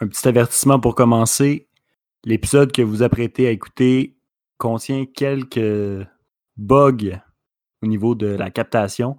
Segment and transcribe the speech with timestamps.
[0.00, 1.68] un petit avertissement pour commencer.
[2.24, 4.16] L'épisode que vous apprêtez à écouter
[4.58, 6.06] contient quelques
[6.56, 7.20] bugs
[7.82, 9.16] au niveau de la captation.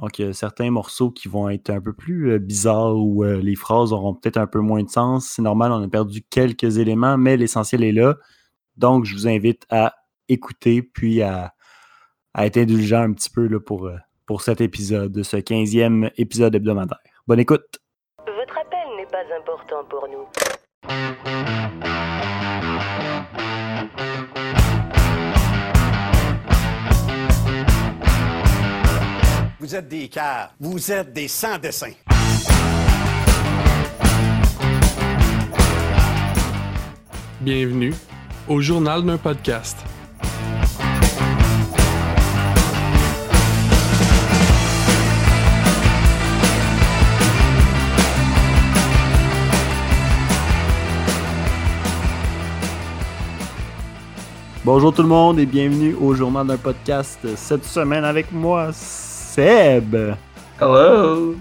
[0.00, 3.92] Donc, certains morceaux qui vont être un peu plus euh, bizarres ou euh, les phrases
[3.92, 5.26] auront peut-être un peu moins de sens.
[5.28, 8.16] C'est normal, on a perdu quelques éléments, mais l'essentiel est là.
[8.76, 9.94] Donc, je vous invite à
[10.28, 11.54] écouter puis à,
[12.36, 16.98] être indulgent un petit peu euh, pour cet épisode, ce 15e épisode hebdomadaire.
[17.28, 17.83] Bonne écoute!
[19.44, 20.26] Important pour nous.
[29.60, 30.54] Vous êtes des cars.
[30.60, 31.92] Vous êtes des sans-dessins.
[37.40, 37.94] Bienvenue
[38.48, 39.78] au journal d'un podcast.
[54.64, 59.94] Bonjour tout le monde et bienvenue au journal d'un podcast cette semaine avec moi, Seb.
[60.58, 61.34] Hello.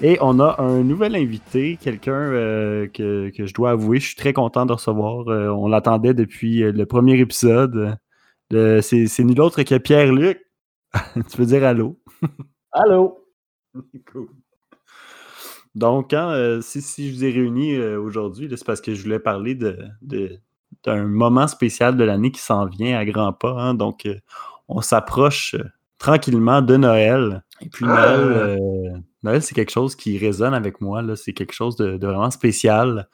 [0.00, 4.32] Et on a un nouvel invité, quelqu'un euh, que, je dois avouer, je suis très
[4.32, 5.28] content de recevoir.
[5.28, 7.98] Euh, on l'attendait depuis euh, le premier épisode.
[8.50, 10.40] C'est nul autre que Pierre-Luc.
[11.14, 12.00] tu peux dire allô?
[12.72, 13.28] allô.
[14.10, 14.28] cool.
[15.74, 19.54] Donc, hein, si, si, je vous ai réunis aujourd'hui, c'est parce que je voulais parler
[19.54, 19.76] de,
[20.84, 23.54] d'un moment spécial de l'année qui s'en vient à grands pas.
[23.58, 23.74] Hein.
[23.74, 24.18] donc, euh,
[24.68, 25.64] on s'approche euh,
[25.98, 27.44] tranquillement de Noël.
[27.60, 28.58] Et puis, Noël,
[29.24, 29.28] ah!
[29.28, 31.02] euh, c'est quelque chose qui résonne avec moi.
[31.16, 33.08] C'est quelque chose de, vraiment spécial.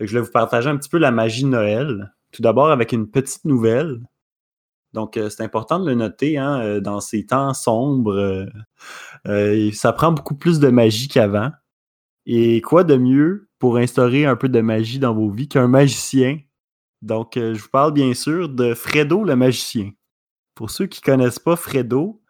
[0.00, 2.12] je voulais vous partager un petit peu la magie de Noël.
[2.32, 4.00] Tout d'abord avec une petite nouvelle.
[4.92, 8.46] Donc, c'est important de le noter hein, dans ces temps sombres.
[9.72, 11.50] ça prend beaucoup plus de magie qu'avant.
[12.26, 16.38] Et quoi de mieux pour instaurer un peu de magie dans vos vies qu'un magicien?
[17.06, 19.92] Donc, euh, je vous parle bien sûr de Fredo le magicien.
[20.54, 22.20] Pour ceux qui ne connaissent pas Fredo,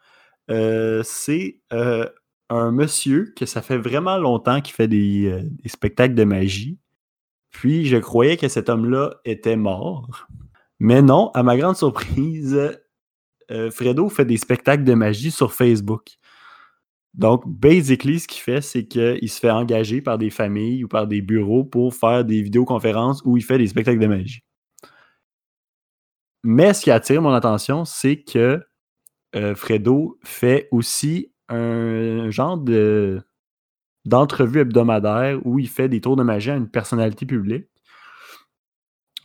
[0.50, 2.06] euh, c'est euh,
[2.50, 6.78] un monsieur que ça fait vraiment longtemps qu'il fait des, spectacles de magie.
[7.50, 10.28] Puis, je croyais que cet homme-là était mort.
[10.78, 12.78] Mais non, à ma grande surprise,
[13.70, 16.18] Fredo fait des spectacles de magie sur Facebook.
[17.14, 21.06] Donc, basically, ce qu'il fait, c'est qu'il se fait engager par des familles ou par
[21.06, 24.45] des bureaux pour faire des vidéoconférences où il fait des spectacles de magie.
[26.48, 28.64] Mais ce qui attire mon attention, c'est que
[29.34, 33.20] euh, Fredo fait aussi un genre de
[34.04, 37.66] d'entrevue hebdomadaire où il fait des tours de magie à une personnalité publique.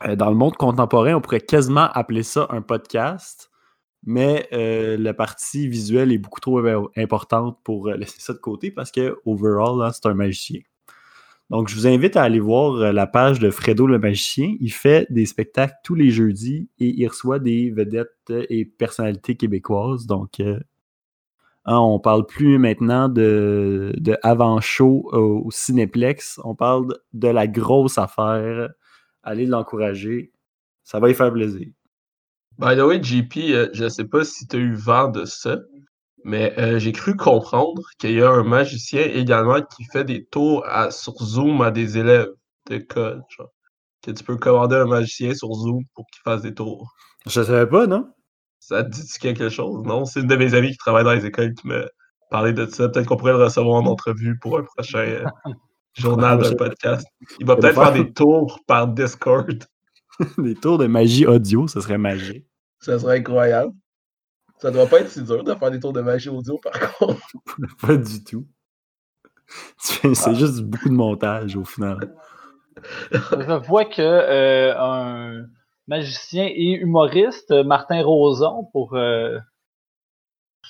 [0.04, 3.52] Euh, dans le monde contemporain, on pourrait quasiment appeler ça un podcast,
[4.02, 6.58] mais euh, la partie visuelle est beaucoup trop
[6.96, 10.58] importante pour laisser ça de côté parce que, overall, c'est un magicien.
[11.52, 14.56] Donc, je vous invite à aller voir euh, la page de Fredo le magicien.
[14.58, 20.06] Il fait des spectacles tous les jeudis et il reçoit des vedettes et personnalités québécoises.
[20.06, 20.58] Donc, euh,
[21.66, 23.92] hein, on parle plus maintenant de,
[24.22, 26.40] avant-show au, Cinéplex.
[26.42, 28.70] On parle de la grosse affaire.
[29.22, 30.32] Allez l'encourager.
[30.84, 31.68] Ça va y faire plaisir.
[32.56, 35.26] By the way, JP, euh, je ne sais pas si tu as eu vent de
[35.26, 35.58] ça,
[36.24, 40.64] mais euh, j'ai cru comprendre qu'il y a un magicien également qui fait des tours
[40.90, 42.30] sur Zoom à des élèves
[42.66, 43.22] d'école.
[44.02, 46.92] Que tu peux commander un magicien sur Zoom pour qu'il fasse des tours.
[47.26, 48.08] Je savais pas, non?
[48.58, 49.84] Ça te dit quelque chose?
[49.84, 51.88] Non, c'est une de mes amies qui travaille dans les écoles qui me
[52.30, 52.88] parlait de ça.
[52.88, 55.24] Peut-être qu'on pourrait le recevoir en entrevue pour un prochain euh,
[55.94, 57.06] journal d'un podcast.
[57.40, 59.64] Il va peut-être faire des tours par Discord.
[60.38, 62.46] des tours de magie audio, ça serait magique.
[62.80, 63.72] Ça serait incroyable.
[64.62, 67.20] Ça doit pas être si dur de faire des tours de magie audio, par contre.
[67.84, 68.46] pas du tout.
[69.76, 70.34] C'est ah.
[70.34, 72.14] juste beaucoup de montage au final.
[73.10, 75.46] Je vois que euh, un
[75.88, 79.36] magicien et humoriste, Martin Roson, pour euh,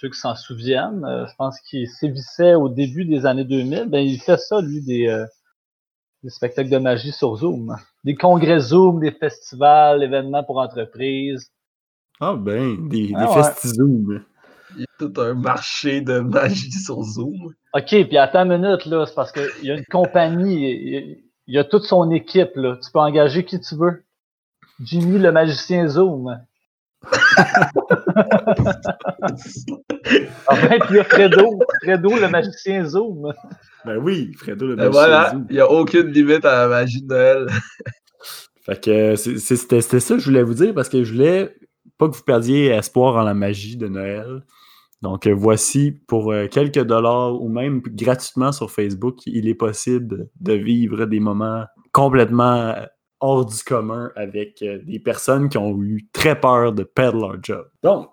[0.00, 3.98] ceux qui s'en souviennent, euh, je pense qu'il sévissait au début des années 2000, ben,
[3.98, 5.22] il fait ça, lui, des,
[6.22, 7.76] des spectacles de magie sur Zoom.
[8.04, 11.52] Des congrès Zoom, des festivals, événements pour entreprises.
[12.24, 14.22] Ah ben, des, ah, Zoom.
[14.76, 17.52] Il y a tout un marché de magie sur Zoom.
[17.74, 21.58] OK, puis attends une minute, là, c'est parce qu'il y a une compagnie, il y
[21.58, 22.76] a toute son équipe, là.
[22.76, 24.04] Tu peux engager qui tu veux.
[24.80, 26.28] Jimmy, le magicien Zoom.
[30.46, 33.34] en fait, il y a Fredo, Fredo, le magicien Zoom.
[33.84, 35.46] Ben oui, Fredo, le ben magicien voilà, Zoom.
[35.50, 37.48] Il n'y a aucune limite à la magie de Noël.
[38.64, 41.52] fait que c'était ça que je voulais vous dire parce que je voulais
[42.02, 44.42] pas que vous perdiez espoir en la magie de Noël.
[45.02, 50.28] Donc, euh, voici pour euh, quelques dollars ou même gratuitement sur Facebook, il est possible
[50.40, 52.74] de vivre des moments complètement
[53.20, 57.36] hors du commun avec euh, des personnes qui ont eu très peur de perdre leur
[57.42, 57.68] job.
[57.82, 58.10] Donc,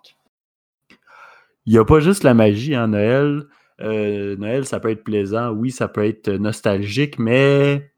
[1.65, 3.45] il n'y a pas juste la magie en Noël.
[3.81, 7.91] Euh, Noël, ça peut être plaisant, oui, ça peut être nostalgique, mais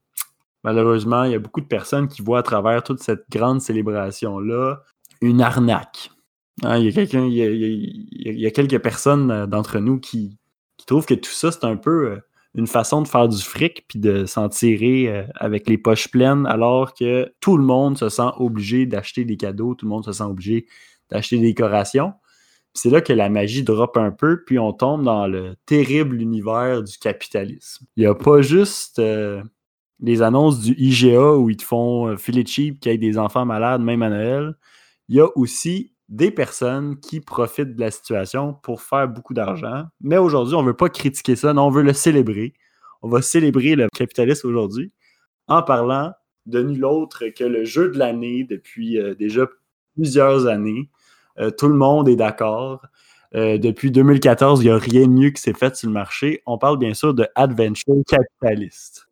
[0.63, 4.83] malheureusement, il y a beaucoup de personnes qui voient à travers toute cette grande célébration-là
[5.21, 6.11] une arnaque.
[6.63, 10.37] Il, y a quelques personnes euh, d'entre nous qui,
[10.85, 12.17] trouvent que tout ça, c'est un peu euh,
[12.55, 16.45] une façon de faire du fric puis de s'en tirer euh, avec les poches pleines,
[16.47, 20.11] alors que tout le monde se sent obligé d'acheter des cadeaux, tout le monde se
[20.11, 20.67] sent obligé
[21.09, 22.13] d'acheter des décorations.
[22.73, 26.83] C'est là que la magie drop un peu, puis on tombe dans le terrible univers
[26.83, 27.85] du capitalisme.
[27.97, 29.01] Il n'y a pas juste
[29.99, 33.45] les annonces du IGA où ils te font filet cheap qu'il y ait des enfants
[33.45, 34.55] malades, même à Noël.
[35.11, 39.83] Il y a aussi des personnes qui profitent de la situation pour faire beaucoup d'argent.
[39.99, 42.53] Mais aujourd'hui, on ne veut pas critiquer ça, non, on veut le célébrer.
[43.01, 44.93] On va célébrer le capitalisme aujourd'hui
[45.49, 46.13] en parlant
[46.45, 49.47] de nul autre que le jeu de l'année depuis euh, déjà
[49.95, 50.89] plusieurs années.
[51.39, 52.81] Euh, tout le monde est d'accord.
[53.35, 56.41] Euh, depuis 2014, il n'y a rien de mieux qui s'est fait sur le marché.
[56.45, 59.09] On parle bien sûr de Adventure Capitalist.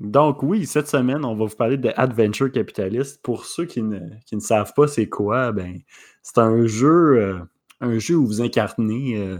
[0.00, 3.22] Donc oui, cette semaine, on va vous parler de Adventure Capitalist.
[3.22, 4.00] Pour ceux qui ne,
[4.40, 5.78] savent pas c'est quoi, ben,
[6.22, 7.38] c'est un jeu,
[7.82, 9.38] euh, où vous incarnez euh,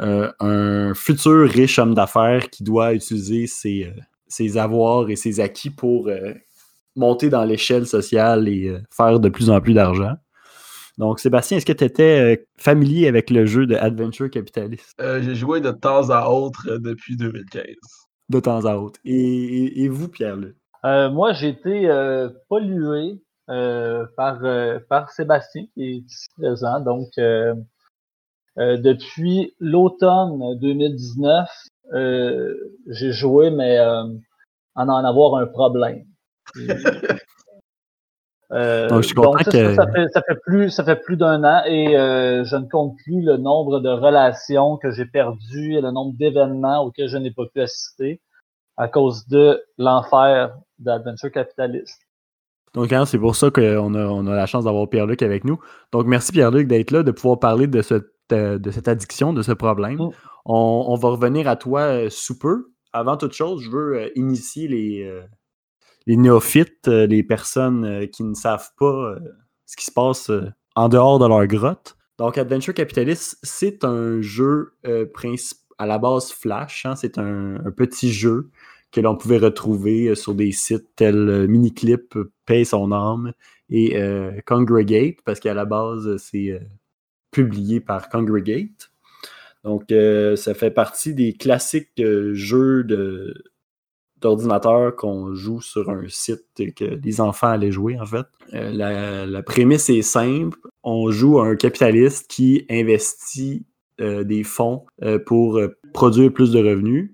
[0.00, 6.08] euh, un futur riche homme d'affaires qui doit utiliser ses, avoirs et ses acquis pour
[6.94, 10.14] monter dans l'échelle sociale et faire de plus en plus d'argent.
[10.98, 15.60] Donc, Sébastien, est-ce que tu étais familier avec le jeu de Adventure Capitalist J'ai joué
[15.60, 18.03] de temps à autre depuis 2015.
[18.28, 19.00] De temps à autre?
[19.04, 20.56] Et, et- et vous, Pierre-Luc?
[20.84, 26.80] Euh, moi, j'ai été euh, pollué euh, par, euh, par Sébastien, qui est ici présent.
[26.80, 27.54] Donc, euh,
[28.58, 31.48] euh, depuis l'automne 2019,
[31.92, 32.54] euh,
[32.88, 34.04] j'ai joué, mais euh,
[34.74, 36.04] en en avoir un problème.
[38.54, 40.96] Euh, Donc, je suis content ça, que- ça, ça fait, ça fait plus, ça fait
[40.96, 45.06] plus d'un an et euh, je ne compte plus le nombre de relations que j'ai
[45.06, 48.20] perdues et le nombre d'événements auxquels je n'ai pas pu assister
[48.76, 52.00] à cause de l'enfer d'Adventure Capitalist.
[52.74, 55.58] Donc, hein, c'est pour ça qu'on a, on a la chance d'avoir Pierre-Luc avec nous.
[55.92, 59.52] Donc, merci Pierre-Luc d'être là, de pouvoir parler de, cette, de cette addiction, de ce
[59.52, 59.96] problème.
[59.96, 60.10] Mm.
[60.46, 62.66] On, on va revenir à toi euh, sous peu.
[62.92, 65.02] Avant toute chose, je veux initier les,
[66.06, 69.18] les néophytes, euh, les personnes euh, qui ne savent pas euh,
[69.66, 70.30] ce qui se passe
[70.74, 71.96] en dehors de leur grotte.
[72.18, 74.74] Donc, Adventure Capitalist, c'est un jeu
[75.78, 76.86] à la base Flash.
[76.86, 76.94] hein.
[76.94, 78.50] c'est un, petit jeu
[78.92, 82.16] que l'on pouvait retrouver sur des sites tels Miniclip,
[82.46, 83.32] Paye son âme
[83.68, 83.98] et
[84.46, 86.60] Congregate, parce qu'à la base, c'est
[87.32, 88.92] publié par Congregate.
[89.64, 89.86] Donc,
[90.36, 92.00] ça fait partie des classiques
[92.32, 93.34] jeux de-
[94.24, 98.24] d'ordinateur qu'on joue sur un site que les enfants allaient jouer, en fait.
[98.54, 100.58] Euh, la, la prémisse est simple.
[100.82, 103.66] On joue un capitaliste qui investit
[104.00, 105.60] euh, des fonds euh, pour
[105.92, 107.10] produire plus de revenus.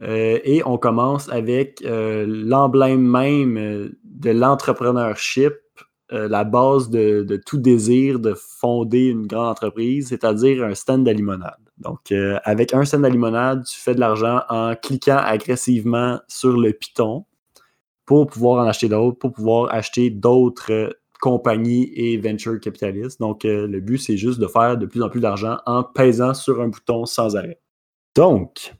[0.00, 5.54] Et on commence avec l'emblème même de l'entrepreneurship,
[6.12, 11.12] la base de, de tout désir de fonder une grande entreprise, c'est-à-dire un stand à
[11.12, 11.67] limonade.
[11.80, 16.56] Donc, euh, avec un stand à limonade, tu fais de l'argent en cliquant agressivement sur
[16.56, 17.24] le piton
[18.04, 23.20] pour pouvoir en acheter d'autres, pour pouvoir acheter d'autres compagnies et venture capitalistes.
[23.20, 26.34] Donc, euh, le but, c'est juste de faire de plus en plus d'argent en pesant
[26.34, 27.60] sur un bouton sans arrêt.
[28.14, 28.74] Donc,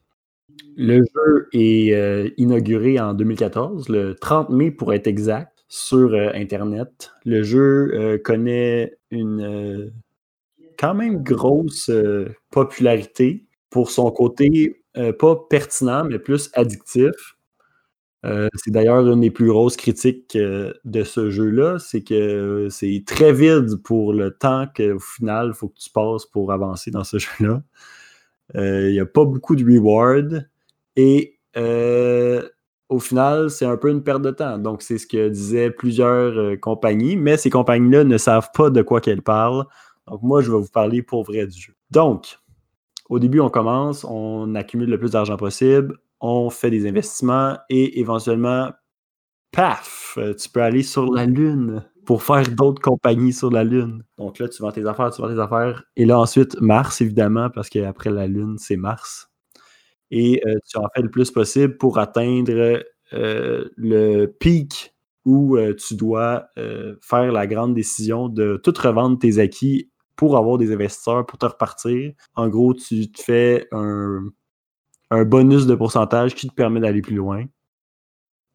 [0.76, 7.12] le jeu est euh, inauguré en 2014, le 30 mai pour être exact, sur Internet.
[7.26, 9.93] Le jeu connaît une
[10.78, 17.37] quand même grosse euh, popularité pour son côté euh, pas pertinent, mais plus addictif.
[18.25, 23.32] Euh, c'est d'ailleurs une des plus grosses critiques de ce jeu-là, c'est que c'est très
[23.32, 27.18] vide pour le temps qu'au final, il faut que tu passes pour avancer dans ce
[27.18, 27.62] jeu-là.
[28.54, 30.49] Il n'y a pas beaucoup de reward.
[30.97, 31.38] Et
[32.88, 34.58] au final, c'est un peu une perte de temps.
[34.58, 39.00] Donc, c'est ce que disaient plusieurs compagnies, mais ces compagnies-là ne savent pas de quoi
[39.00, 39.66] qu'elles parlent.
[40.11, 41.75] Donc, moi, je vais vous parler pour vrai du jeu.
[41.91, 42.38] Donc,
[43.09, 48.00] au début, on commence, on accumule le plus d'argent possible, on fait des investissements et
[48.00, 48.71] éventuellement,
[49.53, 54.05] paf, euh, tu peux aller sur la Lune pour faire d'autres compagnies sur la Lune.
[54.19, 55.85] Donc là, tu vends tes affaires, tu vends tes affaires.
[55.97, 59.31] Et là, ensuite, Mars, évidemment, parce qu'après la Lune, c'est Mars
[60.11, 64.95] et euh, tu en fais le plus possible pour atteindre euh, le pic
[65.27, 66.47] où tu dois
[67.03, 71.47] faire la grande décision de tout revendre tes acquis pour avoir des investisseurs pour te
[71.47, 72.13] repartir.
[72.35, 74.25] En gros, tu te fais un,
[75.25, 77.45] bonus de pourcentage qui te permet d'aller plus loin.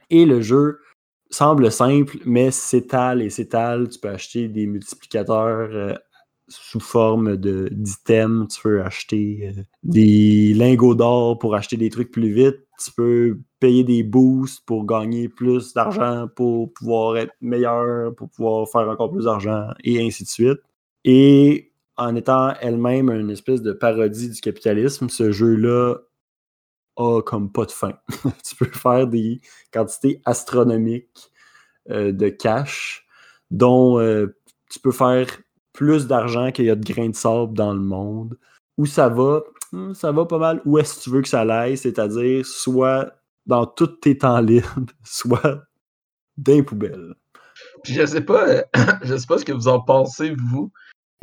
[0.09, 0.79] Et le jeu
[1.29, 3.87] semble simple, mais s'étale et s'étale.
[3.87, 5.95] Tu peux acheter des multiplicateurs euh,
[6.49, 8.53] sous forme d'items.
[8.53, 12.57] Tu peux acheter euh, des lingots d'or pour acheter des trucs plus vite.
[12.83, 18.67] Tu peux payer des boosts pour gagner plus d'argent, pour pouvoir être meilleur, pour pouvoir
[18.67, 20.59] faire encore plus d'argent, et ainsi de suite.
[21.05, 25.97] Et en étant elle-même une espèce de parodie du capitalisme, ce jeu-là
[26.95, 27.93] a comme pas de fin.
[28.45, 29.41] tu peux faire des
[29.71, 31.31] quantités astronomiques
[31.89, 33.05] euh, de cash,
[33.51, 34.35] dont euh,
[34.69, 35.27] tu peux faire
[35.73, 38.37] plus d'argent qu'il y a de grains de sable dans le monde.
[38.77, 39.41] Où ça va,
[39.73, 40.61] Hmm, ça va pas mal.
[40.65, 43.11] Où est-ce que tu veux que ça aille, c'est-à-dire soit
[43.47, 44.67] dans tous tes temps libres,
[45.03, 45.63] soit
[46.37, 47.15] dans les poubelles.
[47.83, 48.61] Puis je sais pas, euh,
[49.01, 50.71] je sais pas ce que vous en pensez, vous,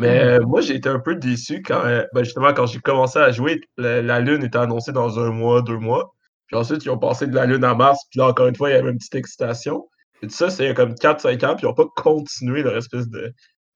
[0.01, 3.19] mais euh, moi j'ai été un peu déçu quand euh, ben, justement quand j'ai commencé
[3.19, 6.15] à jouer, la, la Lune était annoncée dans un mois, deux mois.
[6.47, 8.71] Puis ensuite, ils ont passé de la Lune à Mars, puis là encore une fois,
[8.71, 9.89] il y avait une petite excitation.
[10.23, 13.33] Et tout ça, c'est comme 4-5 ans, puis ils n'ont pas continué leur espèce de,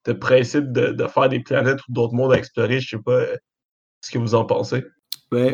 [0.06, 2.80] de principe de, de faire des planètes ou d'autres mondes à explorer.
[2.80, 3.36] Je sais pas euh,
[4.00, 4.84] ce que vous en pensez.
[5.30, 5.52] Ben,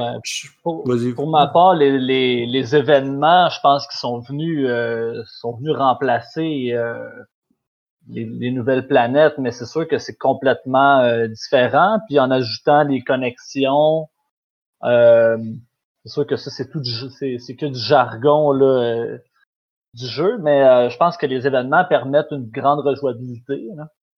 [0.84, 5.56] Ben, Pour, ma part, les, les, les événements, je pense qu'ils sont venus euh, sont
[5.56, 7.08] venus remplacer euh,
[8.08, 11.98] les, les nouvelles planètes, mais c'est sûr que c'est complètement euh, différent.
[12.08, 14.08] Puis en ajoutant les connexions,
[14.84, 15.38] euh,
[16.04, 19.18] c'est sûr que ça c'est tout, c'est que du jargon là, euh,
[19.94, 23.68] du jeu, mais je pense que les événements permettent une grande rejouabilité.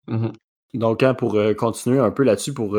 [0.07, 0.33] Mhm.
[0.75, 2.79] Donc, hein, pour continuer un peu là-dessus, pour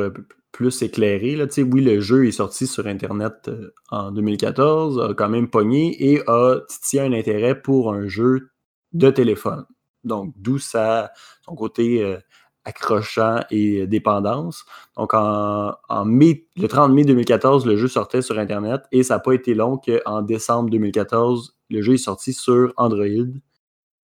[0.52, 3.50] plus éclairer, là, oui, le jeu est sorti sur Internet
[3.90, 8.52] en 2014, a quand même pogné et a titillé un intérêt pour un jeu
[8.94, 9.66] de téléphone.
[10.04, 11.12] Donc, d'où ça,
[11.46, 12.18] son côté euh,
[12.66, 14.66] accrochant et dépendance.
[14.98, 19.20] Donc, en, mai, le 30 mai 2014, le jeu sortait sur Internet et ça n'a
[19.20, 23.28] pas été long qu'en décembre 2014, le jeu est sorti sur Android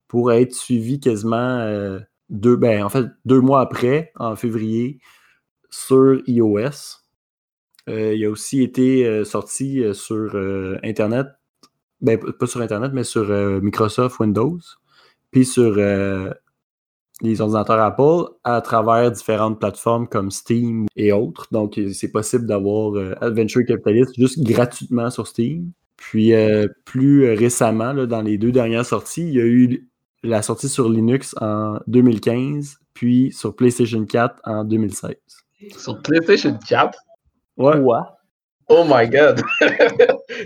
[0.07, 4.99] pour être suivi quasiment euh, deux, ben, en fait, deux mois après, en février,
[5.69, 6.99] sur iOS.
[7.87, 11.27] Euh, il a aussi été euh, sorti euh, sur euh, Internet,
[12.01, 14.59] ben, pas sur Internet, mais sur euh, Microsoft Windows,
[15.31, 16.31] puis sur euh,
[17.21, 21.47] les ordinateurs Apple à travers différentes plateformes comme Steam et autres.
[21.51, 25.71] Donc, c'est possible d'avoir euh, Adventure Capitalist juste gratuitement sur Steam.
[25.97, 29.89] Puis, euh, plus récemment, là, dans les deux dernières sorties, il y a eu
[30.23, 35.15] la sortie sur Linux en 2015, puis sur PlayStation 4 en 2016.
[35.77, 36.97] Sur PlayStation 4,
[37.57, 38.17] Ouais, Quoi?
[38.69, 39.41] oh my god!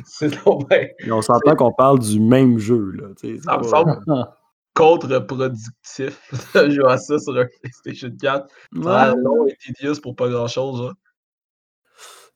[0.05, 0.31] c'est
[0.67, 2.91] mais on s'entend qu'on parle du même jeu.
[2.93, 3.09] Là,
[3.43, 3.99] Ça me semble
[4.73, 6.19] contre-productif
[6.55, 8.47] de jouer à ça sur un PlayStation 4.
[8.75, 10.89] Ouais, Ça long et tedious pour pas grand-chose.
[10.89, 10.93] hein.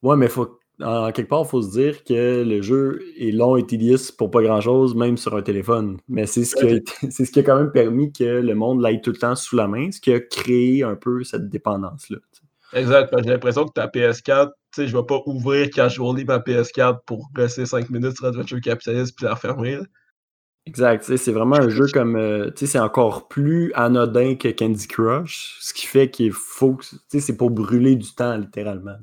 [0.03, 3.57] Ouais, mais faut, en quelque part, il faut se dire que le jeu est long
[3.57, 5.97] et tedious pour pas grand-chose, même sur un téléphone.
[6.07, 9.01] Mais c'est ce, qui a ce qui a quand même permis que le monde l'aille
[9.01, 12.17] tout le temps sous la main, ce qui a créé un peu cette dépendance-là.
[12.73, 13.13] Exact.
[13.23, 14.51] J'ai l'impression que ta PS4, tu
[14.81, 19.15] sais, je vais pas ouvrir casually ma PS4 pour rester 5 minutes sur Adventure Capitalist
[19.15, 19.77] puis la refermer.
[19.77, 19.83] là.
[20.67, 21.03] Exact.
[21.17, 22.15] C'est vraiment un jeu comme.
[22.17, 26.77] euh, tu sais, c'est encore plus anodin que Candy Crush, ce qui fait qu'il faut.
[26.81, 28.95] tu sais, C'est pour brûler du temps, littéralement.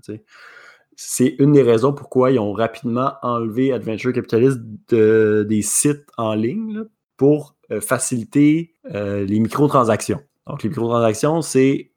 [0.97, 4.59] C'est une des raisons pourquoi ils ont rapidement enlevé Adventure Capitalist
[4.91, 6.85] de- des sites en ligne
[7.17, 10.21] pour euh, faciliter euh, les microtransactions.
[10.47, 11.93] Donc, les microtransactions, c'est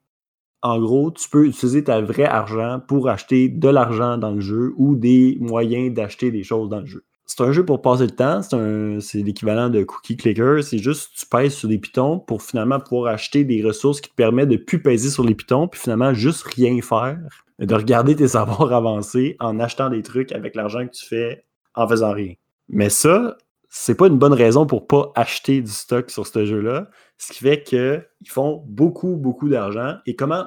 [0.62, 4.72] en gros, tu peux utiliser ta vraie argent pour acheter de l'argent dans le jeu
[4.76, 7.04] ou des moyens d'acheter des choses dans le jeu.
[7.30, 11.26] C'est un jeu pour passer le temps, c'est l'équivalent de cookie clicker, c'est juste tu
[11.26, 14.80] pèses sur des pitons pour finalement pouvoir acheter des ressources qui te permettent de plus
[14.82, 17.18] peser sur les pitons, puis finalement juste rien faire,
[17.58, 21.44] de regarder tes savoirs avancer en achetant des trucs avec l'argent que tu fais
[21.74, 22.32] en faisant rien.
[22.70, 23.36] Mais ça,
[23.68, 27.40] c'est pas une bonne raison pour pas acheter du stock sur ce jeu-là, ce qui
[27.40, 29.96] fait qu'ils font beaucoup, beaucoup d'argent.
[30.06, 30.46] Et comment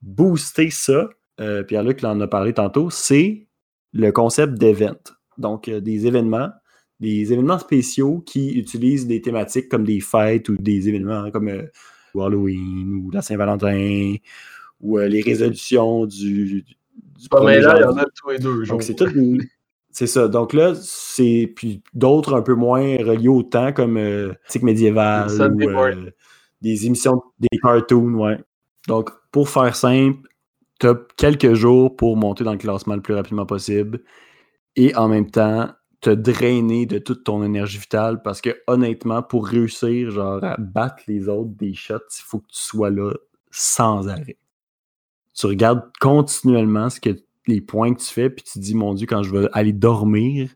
[0.00, 3.46] booster ça, euh, Pierre-Luc en a parlé tantôt, c'est
[3.92, 4.96] le concept d'event.
[5.38, 6.50] Donc, euh, des événements,
[7.00, 11.66] des événements spéciaux qui utilisent des thématiques comme des fêtes ou des événements comme euh,
[12.14, 14.16] Halloween ou la Saint-Valentin
[14.80, 18.30] ou euh, les résolutions du, du Pas mais 1er là, il y en a tous
[18.30, 18.64] les deux.
[18.66, 19.06] Donc, c'est tout
[19.90, 20.28] C'est ça.
[20.28, 21.52] Donc là, c'est.
[21.54, 25.70] Puis d'autres un peu moins reliés au temps, comme euh, Tic médiéval Les Sunday ou
[25.70, 26.10] euh, morning.
[26.60, 28.38] des émissions, des cartoons, ouais.
[28.88, 30.28] Donc, pour faire simple,
[30.80, 34.00] tu as quelques jours pour monter dans le classement le plus rapidement possible
[34.76, 39.46] et en même temps te drainer de toute ton énergie vitale parce que honnêtement, pour
[39.46, 43.12] réussir genre à battre les autres des shots, il faut que tu sois là
[43.50, 44.36] sans arrêt.
[45.32, 47.16] Tu regardes continuellement ce que
[47.46, 50.54] les points que tu fais, puis tu dis, mon Dieu, quand je vais aller dormir,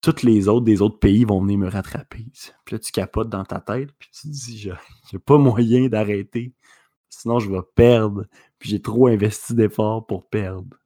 [0.00, 2.26] tous les autres des autres pays vont venir me rattraper.
[2.64, 4.70] Puis là, tu capotes dans ta tête, puis tu te dis,
[5.12, 6.52] n'ai pas moyen d'arrêter.
[7.08, 8.26] Sinon, je vais perdre.
[8.58, 10.76] Puis j'ai trop investi d'efforts pour perdre.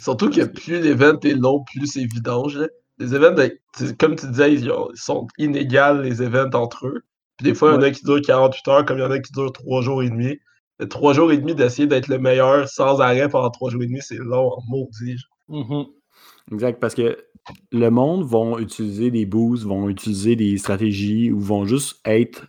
[0.00, 2.56] Surtout que plus l'événement est long, plus c'est vidange.
[2.58, 2.68] là.
[2.98, 3.50] Les événements, ben,
[3.98, 7.02] comme tu disais, ils, ont- ils sont inégales, les événements entre eux.
[7.38, 9.10] Puis des fois, il y en a qui durent 48 heures, comme il y en
[9.10, 10.38] a qui durent 3 jours et demi.
[10.78, 13.86] Mais 3 jours et demi d'essayer d'être le meilleur sans arrêt pendant 3 jours et
[13.86, 15.16] demi, c'est long en maudit.
[15.48, 15.86] Mhm.
[16.52, 17.16] Exact, parce que
[17.72, 22.46] le monde vont utiliser des boosts, vont utiliser des stratégies ou vont juste être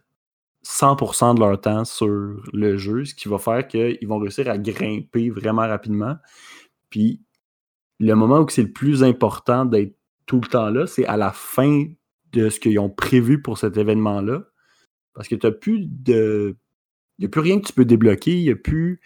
[0.64, 2.08] 100% de leur temps sur
[2.54, 6.16] le jeu, ce qui va faire qu'ils vont réussir à grimper vraiment rapidement.
[6.90, 7.22] Puis
[8.02, 11.32] le moment où c'est le plus important d'être tout le temps là, c'est à la
[11.32, 11.86] fin
[12.32, 14.44] de ce qu'ils ont prévu pour cet événement-là.
[15.14, 16.58] Parce que tu n'as plus de.
[17.18, 19.02] Il n'y a plus rien que tu peux débloquer, il n'y a plus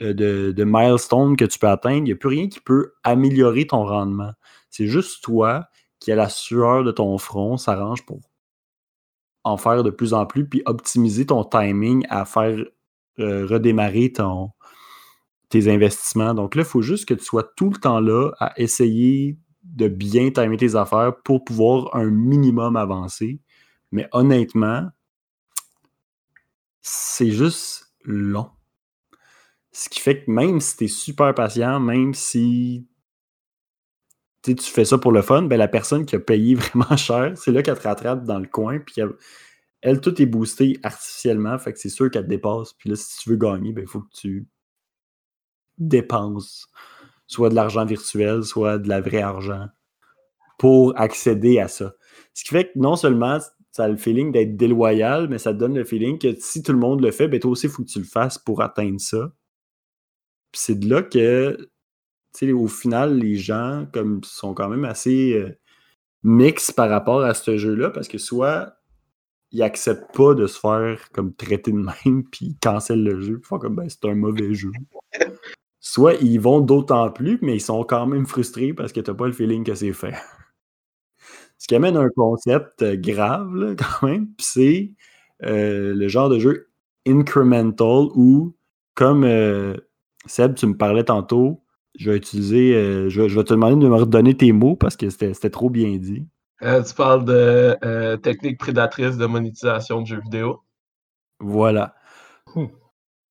[0.00, 2.92] euh, de, de milestone que tu peux atteindre, il n'y a plus rien qui peut
[3.02, 4.32] améliorer ton rendement.
[4.68, 5.66] C'est juste toi
[5.98, 8.20] qui, à la sueur de ton front, s'arrange pour
[9.42, 12.56] en faire de plus en plus, puis optimiser ton timing à faire
[13.18, 14.50] euh, redémarrer ton,
[15.50, 16.32] tes investissements.
[16.32, 19.88] Donc là, il faut juste que tu sois tout le temps là à essayer de
[19.88, 23.40] bien timer tes affaires pour pouvoir un minimum avancer.
[23.92, 24.88] Mais honnêtement,
[26.80, 28.50] c'est juste long.
[29.72, 32.86] Ce qui fait que même si tu es super patient, même si
[34.42, 37.52] tu fais ça pour le fun, ben la personne qui a payé vraiment cher, c'est
[37.52, 39.02] là qu'elle te rattrape dans le coin, puis
[39.82, 42.72] elle, tout est boosté artificiellement, fait que c'est sûr qu'elle te dépasse.
[42.74, 44.46] Puis là, si tu veux gagner, ben, il faut que tu
[45.80, 46.68] dépenses
[47.26, 49.66] soit de l'argent virtuel, soit de la vraie argent
[50.58, 51.94] pour accéder à ça.
[52.34, 53.38] Ce qui fait que non seulement
[53.70, 56.72] ça a le feeling d'être déloyal, mais ça te donne le feeling que si tout
[56.72, 59.00] le monde le fait, ben toi aussi, il faut que tu le fasses pour atteindre
[59.00, 59.32] ça.
[60.52, 61.56] Puis c'est de là que,
[62.52, 65.56] au final, les gens comme, sont quand même assez euh,
[66.24, 68.74] mix par rapport à ce jeu-là, parce que soit
[69.52, 73.38] ils acceptent pas de se faire comme traiter de même, puis ils cancellent le jeu,
[73.38, 74.72] puis font comme ben, c'est un mauvais jeu.
[75.92, 79.26] Soit ils vont d'autant plus, mais ils sont quand même frustrés parce que t'as pas
[79.26, 80.14] le feeling que c'est fait.
[81.58, 84.92] Ce qui amène un concept euh, grave, là, quand même, c'est
[85.42, 86.70] euh, le genre de jeu
[87.08, 88.54] incremental où,
[88.94, 89.74] comme euh,
[90.26, 91.64] Seb, tu me parlais tantôt,
[91.98, 94.76] je vais utiliser, euh, je, vais, je vais te demander de me redonner tes mots
[94.76, 96.24] parce que c'était trop bien dit.
[96.60, 100.62] Tu parles de technique prédatrice de monétisation de jeux vidéo.
[101.40, 101.96] Voilà.
[102.54, 102.66] Hmm.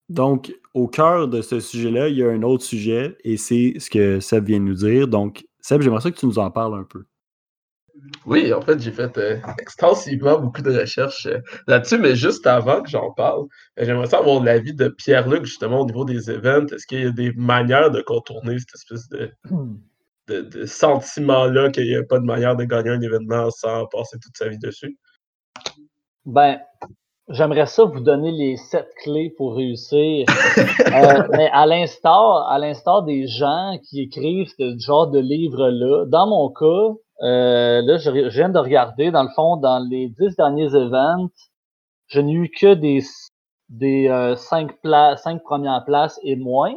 [0.10, 3.90] Donc, au cœur de ce sujet-là, il y a un autre sujet et c'est ce
[3.90, 5.08] que Seb vient de nous dire.
[5.08, 7.06] Donc, Seb, j'aimerais ça que tu nous en parles un peu.
[8.26, 12.82] Oui, en fait, j'ai fait euh, extensivement beaucoup de recherches euh, là-dessus, mais juste avant
[12.82, 13.42] que j'en parle,
[13.78, 16.68] euh, j'aimerais savoir l'avis de Pierre-Luc, justement, au niveau des events.
[16.68, 19.32] Est-ce qu'il y a des manières de contourner cette espèce de,
[20.28, 24.18] de, de sentiment-là qu'il n'y a pas de manière de gagner un événement sans passer
[24.22, 24.98] toute sa vie dessus?
[26.26, 26.60] Ben,
[27.30, 30.26] j'aimerais ça vous donner les sept clés pour réussir.
[30.90, 36.26] Euh, mais à l'instar, à l'instar des gens qui écrivent ce genre de livres-là, dans
[36.28, 40.36] mon cas, euh, là, je, je viens de regarder, dans le fond, dans les dix
[40.36, 41.30] derniers events,
[42.08, 43.02] je n'ai eu que des,
[43.70, 46.74] des euh, cinq, pla- cinq premières places et moins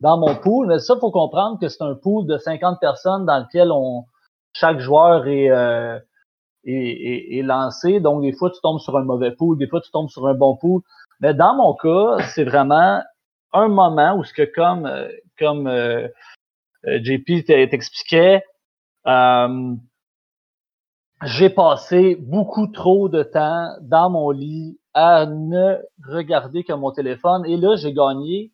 [0.00, 0.68] dans mon pool.
[0.68, 4.04] Mais ça, faut comprendre que c'est un pool de 50 personnes dans lequel on,
[4.52, 5.50] chaque joueur est,
[6.72, 8.00] est- est lancé.
[8.00, 10.34] Donc, des fois, tu tombes sur un mauvais pool, des fois, tu tombes sur un
[10.34, 10.82] bon pool.
[11.20, 13.02] Mais dans mon cas, c'est vraiment
[13.52, 16.08] un moment où ce que comme, euh, comme euh,
[16.86, 18.42] euh, JP t'expliquait,
[19.06, 19.74] euh,
[21.24, 25.76] j'ai passé beaucoup trop de temps dans mon lit à ne
[26.06, 27.44] regarder que mon téléphone.
[27.46, 28.52] Et là, j'ai gagné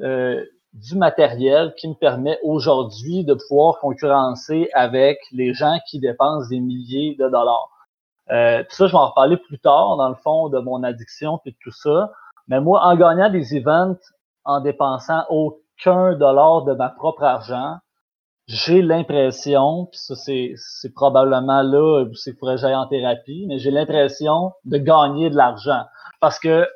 [0.00, 6.48] euh, du matériel qui me permet aujourd'hui de pouvoir concurrencer avec les gens qui dépensent
[6.48, 7.70] des milliers de dollars.
[8.30, 11.40] Euh, tout ça, je vais en reparler plus tard, dans le fond, de mon addiction
[11.46, 12.12] et de tout ça.
[12.46, 13.98] Mais moi, en gagnant des events,
[14.44, 17.78] en dépensant aucun dollar de ma propre argent,
[18.46, 23.70] j'ai l'impression, puis ça c'est, probablement là, où c'est que j'aille en thérapie, mais j'ai
[23.70, 25.82] l'impression de gagner de l'argent.
[26.20, 26.66] Parce que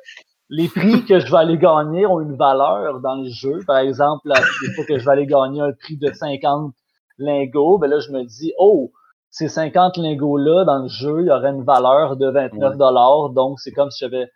[0.49, 3.59] les prix que je vais aller gagner ont une valeur dans le jeu.
[3.65, 6.73] Par exemple, là, des fois que je vais aller gagner un prix de 50
[7.17, 8.91] lingots, ben là, je me dis, oh,
[9.29, 13.29] ces 50 lingots-là, dans le jeu, il y aurait une valeur de 29 dollars.
[13.29, 14.29] Donc, c'est comme si j'avais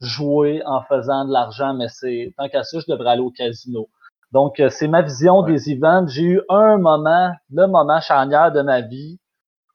[0.00, 3.88] joué en faisant de l'argent, mais c'est, tant qu'à ça, je devrais aller au casino.
[4.32, 5.52] Donc, euh, c'est ma vision Ouais.
[5.52, 6.06] des events.
[6.08, 9.18] J'ai eu un moment, le moment charnière de ma vie,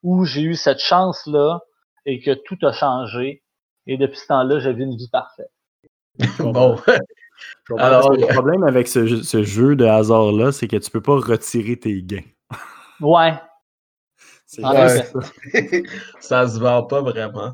[0.02, 1.60] où j'ai eu cette chance-là
[2.04, 3.42] et que tout a changé.
[3.86, 5.50] Et depuis ce temps-là, j'ai vu une vie parfaite.
[6.38, 6.78] Bon,
[7.78, 11.16] Alors, le problème avec ce, jeu- ce jeu de hasard-là, c'est que tu peux pas
[11.16, 12.22] retirer tes gains.
[13.00, 13.34] Ouais.
[14.58, 15.02] Ouais.
[16.20, 17.52] ça se vend pas vraiment.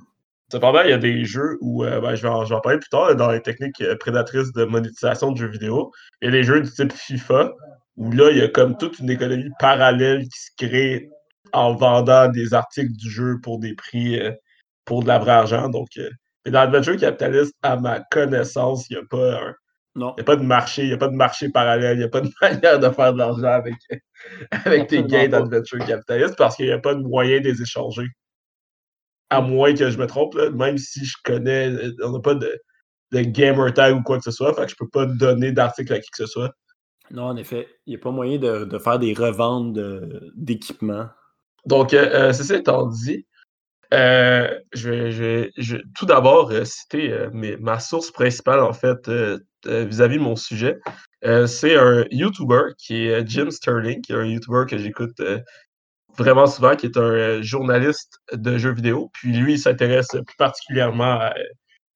[0.52, 2.60] Cependant, il y a des jeux où, euh, ben, je, vais en, je vais en
[2.60, 5.90] parler plus tard, dans les techniques euh, prédatrices de monétisation de jeux vidéo.
[6.20, 7.54] Il y a des jeux du type FIFA,
[7.96, 11.08] où là, il y a comme toute une économie parallèle qui se crée
[11.54, 14.32] en vendant des articles du jeu pour des prix, euh,
[14.84, 15.70] pour de la vraie argent.
[15.70, 16.10] Donc, euh,
[16.44, 19.54] mais dans Adventure Capitalist, à ma connaissance, il n'y a pas un-
[19.94, 20.14] Non.
[20.16, 22.04] il y a pas de marché, il n'y a pas de marché parallèle, il n'y
[22.04, 23.74] a pas de manière de faire de l'argent avec,
[24.50, 28.06] avec tes gains d'adventure capitaliste parce qu'il n'y a pas de moyen de les échanger.
[29.30, 32.34] À moins que je me trompe, là, même si je connais, euh, on n'a pas
[32.34, 32.60] de,
[33.12, 35.94] de gamer tag ou quoi que ce soit, fait que je peux pas donner d'article
[35.94, 36.52] à qui que ce soit.
[37.10, 41.08] Non, en effet, il n'y a pas moyen de, de faire des reventes de- d'équipements.
[41.64, 43.26] Donc, euh, euh, ceci étant dit,
[43.92, 45.52] euh, je vais,
[45.94, 49.10] tout d'abord euh, citer euh, ma source principale, en fait,
[49.66, 50.78] vis-à-vis de mon sujet.
[51.46, 55.20] C'est un YouTuber qui est Jim Sterling, qui est un YouTuber que j'écoute
[56.16, 59.10] vraiment souvent, qui est un journaliste de jeux vidéo.
[59.12, 61.34] Puis lui, il s'intéresse plus particulièrement à,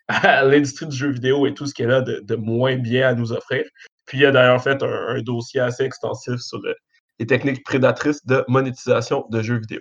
[0.45, 3.65] l'industrie du jeu vidéo et tout ce qu'elle a de, moins bien à nous offrir.
[4.07, 6.77] Puis il a d'ailleurs fait un, dossier assez extensif sur le-
[7.19, 9.81] les techniques prédatrices de monétisation de jeux vidéo.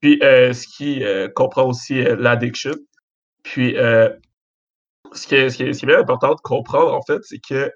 [0.00, 2.74] Puis euh, ce qui euh, comprend aussi euh, l'addiction.
[3.42, 4.10] Puis euh,
[5.12, 7.72] ce, qui est, ce, qui est, bien important de comprendre, en fait, c'est que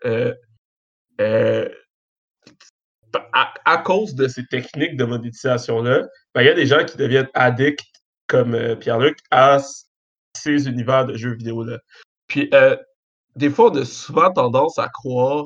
[3.64, 7.28] à, cause de ces techniques de monétisation-là, ben, il y a des gens qui deviennent
[7.34, 7.84] addicts,
[8.26, 9.58] comme Pierre-Luc, à
[10.34, 11.78] ces univers de jeux vidéo-là.
[12.26, 12.50] Puis,
[13.36, 15.44] des fois, on a souvent tendance à croire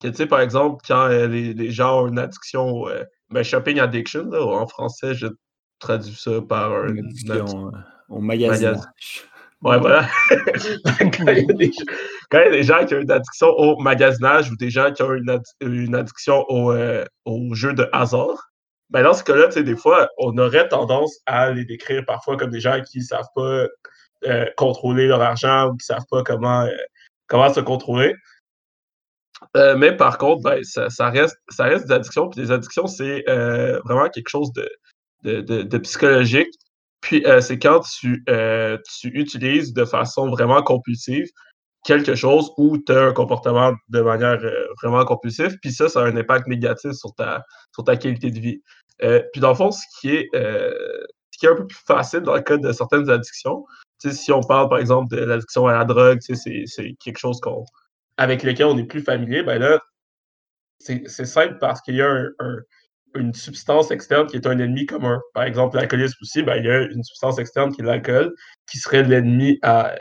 [0.00, 3.78] que, tu sais, par exemple, quand les, les gens ont une addiction, euh, ben, shopping
[3.80, 5.26] addiction, là, en français, je
[5.84, 6.96] traduis ça par un.
[6.96, 8.74] Addiction, euh.
[9.62, 10.06] Ouais, voilà.
[10.30, 11.70] quand, il y a des,
[12.30, 14.92] quand il y a des gens qui ont une addiction au magasinage ou des gens
[14.92, 18.50] qui ont une, une addiction au, euh, au jeu de hasard,
[18.90, 22.36] ben dans ce cas-là, tu sais, des fois, on aurait tendance à les décrire parfois
[22.36, 23.66] comme des gens qui ne savent pas
[24.26, 26.76] euh, contrôler leur argent ou qui ne savent pas comment, euh,
[27.26, 28.14] comment se contrôler.
[29.54, 32.28] Mais par contre, ben, ça, ça reste, ça reste des addictions.
[32.28, 33.24] Puis les addictions, c'est
[33.84, 34.68] vraiment quelque chose de,
[35.24, 36.52] de, psychologique.
[37.00, 41.26] Puis euh, c'est quand tu, euh, tu utilises de façon vraiment compulsive
[41.84, 46.00] quelque chose où tu as un comportement de manière euh, vraiment compulsive, puis ça, ça
[46.00, 48.62] a un impact négatif sur ta, sur ta qualité de vie.
[49.32, 52.34] Puis dans le fond, ce qui, est, ce qui est un peu plus facile dans
[52.34, 53.66] le cas de certaines addictions,
[53.98, 57.38] si on parle par exemple de l'addiction à la drogue, c'est quelque chose
[58.16, 59.80] avec lequel on est plus familier, ben là,
[60.78, 62.60] c'est simple parce qu'il y a un-
[63.14, 65.20] une substance externe qui est un ennemi commun.
[65.34, 68.32] Par exemple, l'alcoolisme aussi, ben, il y a une substance externe qui est l'alcool,
[68.70, 69.94] qui serait l'ennemi à,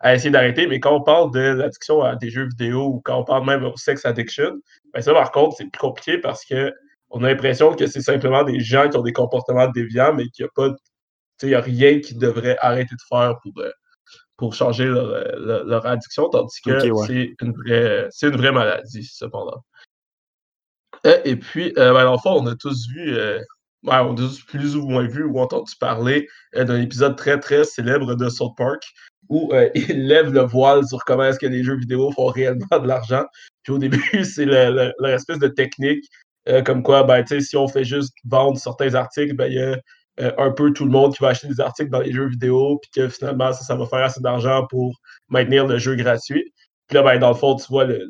[0.00, 0.66] à essayer d'arrêter.
[0.66, 3.64] Mais quand on parle de l'addiction à des jeux vidéo ou quand on parle même
[3.64, 4.52] au sex addiction,
[4.94, 6.72] ben ça, par contre, c'est plus compliqué parce que
[7.10, 10.44] on a l'impression que c'est simplement des gens qui ont des comportements déviants, mais qu'il
[10.44, 10.80] n'y a pas, de- tu
[11.40, 13.70] sais, il a rien qui devrait arrêter de faire pour, euh,
[14.38, 17.06] pour changer leur, euh, leur- leur addiction, tandis que ouais.
[17.06, 19.62] c'est une vraie, une vraie maladie, cependant.
[21.04, 23.40] Et puis, euh, ben, dans le fond, on a tous vu, euh,
[23.84, 27.64] on a tous plus ou moins vu ou entendu parler euh, d'un épisode très, très
[27.64, 28.82] célèbre de South Park
[29.28, 32.86] où il lève le voile sur comment est-ce que les jeux vidéo font réellement de
[32.86, 33.24] l'argent.
[33.62, 36.04] Puis au début, c'est le- le- leur espèce de technique
[36.66, 39.78] comme quoi, ben, si on fait juste vendre certains articles, ben, il y a
[40.38, 42.90] un peu tout le monde qui va acheter des articles dans les jeux vidéo, puis
[42.96, 44.96] que finalement, ça, ça va faire assez d'argent pour
[45.28, 46.52] maintenir le jeu gratuit.
[46.88, 48.04] Puis là, ben, dans le fond, tu vois le-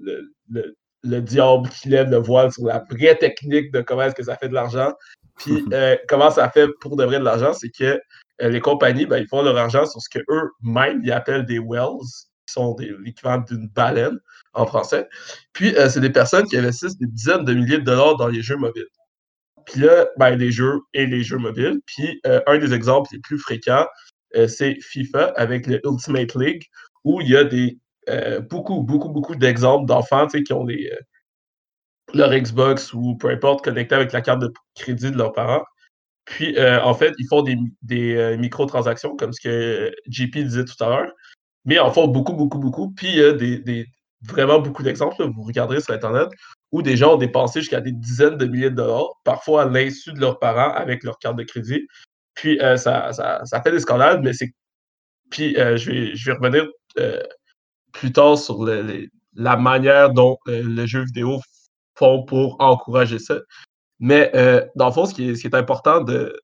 [0.50, 4.23] le- le diable qui lève le voile sur la vraie technique de comment est-ce que
[4.23, 4.93] ça fait de l'argent.
[5.38, 8.01] Puis euh, comment ça fait pour de vrai de l'argent, c'est que
[8.41, 11.99] euh, les compagnies, ben, ils font leur argent sur ce qu'eux-mêmes, ils appellent des whales,
[12.47, 14.19] qui sont l'équivalent d'une baleine
[14.53, 15.09] en français.
[15.53, 18.43] Puis euh, c'est des personnes qui investissent des dizaines de milliers de dollars dans les
[18.43, 18.88] jeux mobiles.
[19.67, 21.81] Puis là, ben, les jeux et les jeux mobiles.
[21.87, 23.87] Puis un des exemples les plus fréquents,
[24.49, 26.65] c'est FIFA avec le Ultimate League,
[27.05, 30.97] où il y a des euh, beaucoup, beaucoup, beaucoup d'exemples d'enfants qui ont euh,
[32.15, 35.62] leur Xbox ou peu importe connecté avec la carte de crédit de leurs parents.
[36.25, 40.83] Puis, euh, en fait, ils font des, des microtransactions, comme ce que JP disait tout
[40.83, 41.12] à l'heure,
[41.65, 42.91] mais en font beaucoup, beaucoup, beaucoup.
[42.91, 43.85] Puis, il y a
[44.23, 46.29] vraiment beaucoup d'exemples, vous regarderez sur Internet,
[46.71, 50.12] où des gens ont dépensé jusqu'à des dizaines de milliers de dollars, parfois à l'insu
[50.12, 51.87] de leurs parents avec leur carte de crédit.
[52.35, 54.53] Puis, ça, ça, ça fait des scandales, mais c'est.
[55.31, 56.69] Puis, je, vais, je vais revenir
[57.92, 61.40] plus tard sur le- la manière dont euh, les jeux vidéo
[61.94, 63.37] font pour encourager ça.
[64.00, 66.38] Mais euh, dans le fond, ce qui est, ce qui est important de,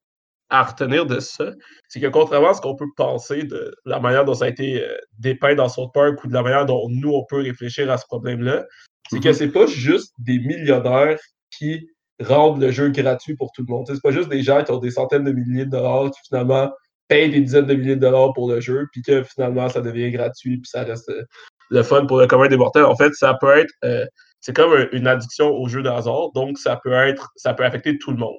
[0.50, 1.50] à retenir de ça,
[1.88, 4.82] c'est que contrairement à ce qu'on peut penser de la manière dont ça a été
[4.82, 7.98] euh, dépeint dans South Park ou de la manière dont nous, on peut réfléchir à
[7.98, 8.64] ce problème-là,
[9.11, 9.34] c'est que Mhm.
[9.34, 11.18] c'est pas juste des millionnaires
[11.50, 11.88] qui
[12.20, 13.87] rendre le jeu gratuit pour tout le monde.
[13.87, 16.70] C'est pas juste des gens qui ont des centaines de milliers de dollars qui finalement
[17.09, 20.11] payent des dizaines de milliers de dollars pour le jeu, puis que finalement ça devient
[20.11, 21.25] gratuit, puis ça reste euh,
[21.71, 22.85] le fun pour le commun des mortels.
[22.85, 24.07] En fait, ça peut être, euh,
[24.40, 27.64] c'est comme un- une addiction au jeu de hasard, donc ça peut être, ça peut
[27.64, 28.38] affecter tout le monde.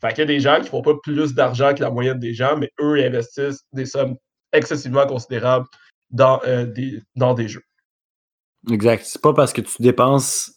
[0.00, 2.34] Fait qu'il y a des gens qui font pas plus d'argent que la moyenne des
[2.34, 4.16] gens, mais eux, ils investissent des sommes
[4.52, 5.66] excessivement considérables
[6.10, 7.62] dans, euh, des, dans des jeux.
[8.70, 9.04] Exact.
[9.04, 10.52] C'est pas parce que tu dépenses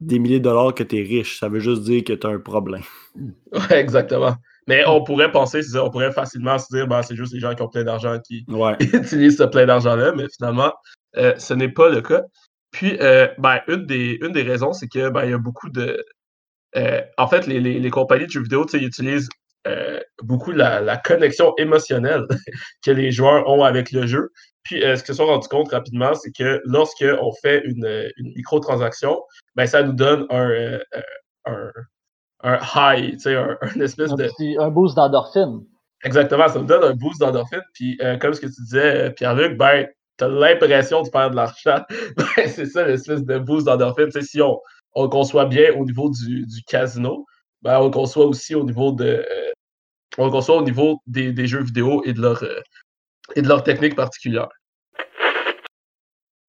[0.00, 1.38] des milliers de dollars que tu es riche.
[1.38, 2.82] Ça veut juste dire que tu as un problème.
[3.52, 4.34] Ouais, exactement.
[4.66, 7.62] Mais on pourrait penser, on pourrait facilement se dire, ben, c'est juste les gens qui
[7.62, 8.76] ont plein d'argent qui Ouais.
[8.80, 10.72] utilisent ce plein d'argent-là, mais finalement,
[11.16, 12.22] euh, ce n'est pas le cas.
[12.70, 15.68] Puis, euh, ben, une, des, une des raisons, c'est que ben, il y a beaucoup
[15.70, 16.04] de.
[16.76, 19.28] euh, en fait, les, les, les compagnies de jeux vidéo, ils utilisent
[20.22, 22.24] beaucoup la, la connexion émotionnelle
[22.84, 24.30] que les joueurs ont avec le jeu.
[24.62, 29.20] Puis, ce qu'ils se sont rendus compte rapidement, c'est que lorsqu'on fait une, une microtransaction,
[29.56, 30.78] ben, ça nous donne un,
[31.46, 31.70] un,
[32.44, 34.24] un high, tu sais, un, un espèce Un, de.
[34.28, 35.64] petit- un boost d'endorphine.
[36.04, 37.62] Exactement, ça nous donne un boost d'endorphine.
[37.72, 41.36] Puis, euh, comme ce que tu disais, euh, Pierre-Luc, ben, t'as l'impression de faire de
[41.36, 41.78] l'argent.
[42.36, 44.06] Ben, c'est ça l'espèce de boost d'endorphine.
[44.06, 44.60] Tu sais, si on,
[44.94, 47.24] on le conçoit bien au niveau du, du casino,
[47.62, 49.04] ben, on le conçoit aussi au niveau de.
[49.06, 49.50] euh,
[50.18, 52.60] on le conçoit au niveau des, des jeux vidéo et de leur, euh,
[53.34, 54.48] et de leur technique particulière.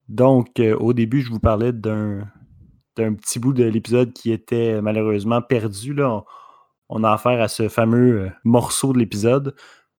[0.07, 2.27] Donc, euh, au début, je vous parlais d'un
[2.95, 5.93] d'un petit bout de l'épisode qui était malheureusement perdu.
[5.93, 6.23] Là.
[6.89, 9.55] On, a affaire à ce fameux euh, morceau de l'épisode.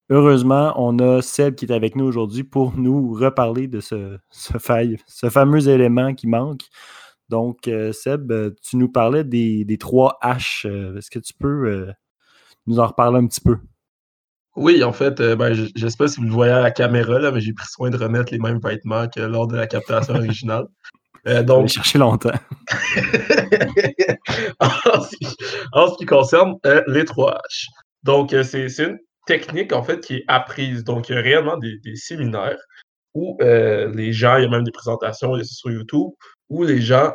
[0.08, 4.52] Heureusement, on a Seb qui est avec nous aujourd'hui pour nous reparler de ce, ce,
[5.06, 6.62] ce fameux élément qui manque.
[7.28, 10.66] Donc, euh, Seb, euh, tu nous parlais des, des trois H.
[10.66, 11.92] Euh, Est-ce que tu peux euh,
[12.66, 13.58] nous en reparler un petit peu?
[14.54, 16.70] Oui, en fait, euh, ben, je, je sais pas si vous le voyez à la
[16.70, 19.66] caméra, là, mais j'ai pris soin de remettre les mêmes vêtements que lors de la
[19.66, 20.66] captation originale.
[21.26, 22.30] Euh, On donc, chercher longtemps.
[24.60, 25.26] en, ce qui,
[25.72, 27.66] en ce qui concerne euh, les 3H.
[28.04, 30.84] Donc, euh, c'est une technique, en fait, qui est apprise.
[30.84, 32.58] Donc, il y a réellement des, des séminaires
[33.14, 36.10] où les gens, il y a même des présentations sur YouTube,
[36.50, 37.14] où les gens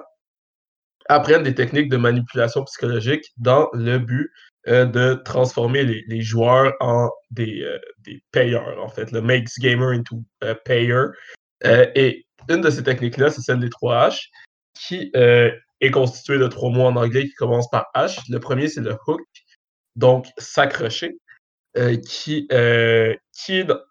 [1.08, 4.32] apprennent des techniques de manipulation psychologique dans le but
[4.68, 9.58] euh, de transformer les, les joueurs en des, euh, des payeurs, en fait, le makes
[9.58, 11.08] gamer into a payer.
[11.66, 14.30] Euh, et une de ces techniques-là, c'est celle des 3H,
[14.74, 18.20] qui euh, est constituée de trois mots en anglais qui commencent par H.
[18.30, 19.22] Le premier, c'est le hook,
[19.96, 21.18] donc s'accrocher,
[21.78, 23.16] euh, qui, euh,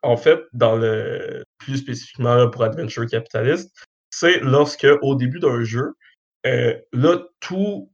[0.03, 3.71] en fait dans le plus spécifiquement pour Adventure Capitalist,
[4.11, 5.95] c'est lorsque au début d'un jeu,
[6.45, 7.91] là, tout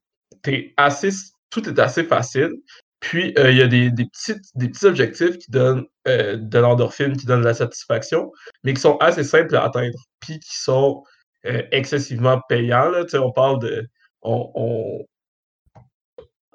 [0.47, 1.11] est assez,
[1.51, 2.53] tout est assez facile.
[3.01, 7.27] Puis, euh, il y a des, des, petits objectifs qui donnent euh, de l'endorphine, qui
[7.27, 8.33] donnent de la satisfaction,
[8.65, 11.05] mais qui sont assez simples à atteindre, puis qui sont
[11.47, 12.91] euh, excessivement payants.
[12.91, 13.05] Là.
[13.15, 13.89] On parle de.
[14.23, 15.05] On,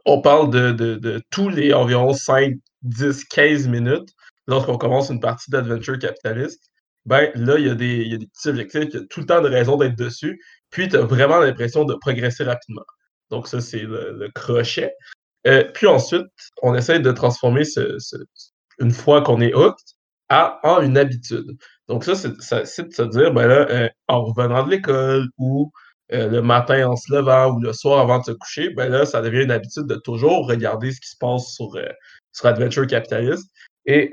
[0.05, 4.09] on, parle de, de, de tous les environ 5, 10, 15 minutes
[4.47, 6.69] lorsqu'on commence une partie d'Adventure Capitaliste.
[7.05, 9.21] Ben là, il y, a des, y a des petits objectifs, il y a tout
[9.21, 12.83] le temps de raison d'être dessus, puis tu as vraiment l'impression de progresser rapidement.
[13.29, 14.93] Donc, ça, c'est le crochet.
[15.47, 16.27] Euh, puis ensuite,
[16.61, 17.97] on essaie de transformer ce,
[18.79, 19.75] une fois qu'on est hooked
[20.29, 21.57] à, en une habitude.
[21.87, 25.71] Donc, ça, c'est de se dire, ben là, euh, en revenant de l'école ou
[26.13, 29.05] euh, le matin en se levant ou le soir avant de se coucher, ben là,
[29.05, 31.77] ça devient une habitude de toujours regarder ce qui se passe sur,
[32.33, 33.49] sur Adventure Capitalist
[33.85, 34.11] et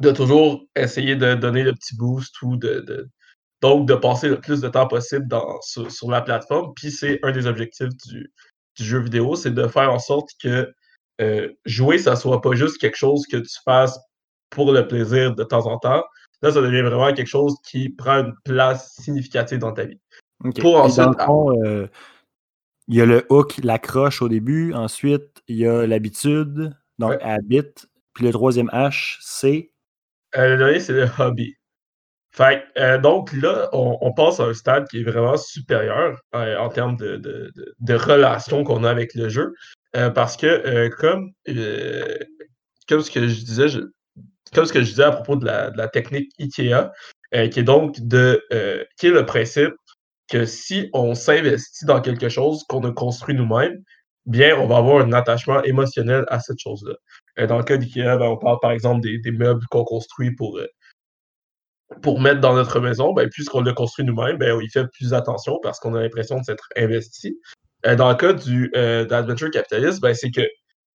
[0.00, 3.08] de toujours essayer de donner le petit boost ou de,
[3.60, 6.72] donc de passer le plus de temps possible dans, sur la plateforme.
[6.74, 8.32] Puis c'est un des objectifs du,
[8.76, 10.72] du jeu vidéo, c'est de faire en sorte que
[11.20, 13.98] euh, jouer, ça soit pas juste quelque chose que tu fasses
[14.50, 16.04] pour le plaisir de temps en temps.
[16.42, 19.98] Là, ça devient vraiment quelque chose qui prend une place significative dans ta vie.
[20.60, 21.06] Pour ensuite-
[21.64, 21.88] euh,
[22.88, 24.74] il y a le hook, l'accroche au début.
[24.74, 27.22] Ensuite, il y a l'habitude, donc Ouais.
[27.22, 27.72] habit.
[28.12, 29.72] Puis le troisième H, c'est?
[30.36, 31.54] Euh, le dernier, c'est le hobby.
[32.36, 36.68] Fait euh, donc là, on, passe à un stade qui est vraiment supérieur euh, en
[36.68, 39.54] termes de, de, de, relation qu'on a avec le jeu.
[39.96, 41.30] Euh, parce que comme,
[42.86, 43.66] comme ce que je disais,
[44.54, 46.92] comme ce que je disais à propos de la, technique IKEA,
[47.32, 48.42] qui est donc de
[48.98, 49.72] qui est le principe
[50.28, 53.82] que si on s'investit dans quelque chose qu'on a construit nous-mêmes,
[54.26, 57.46] bien, on va avoir un attachement émotionnel à cette chose-là.
[57.46, 60.60] Dans le cas d'IKEA, ben, on parle par exemple des, meubles qu'on construit pour,
[62.02, 63.12] pour mettre dans notre maison.
[63.12, 66.44] Ben, puisqu'on l'a construit nous-mêmes, ben, y fait plus attention parce qu'on a l'impression de
[66.44, 67.38] s'être investi.
[67.86, 70.42] Euh, dans le cas du, euh, d'Adventure Capitalist, ben, c'est que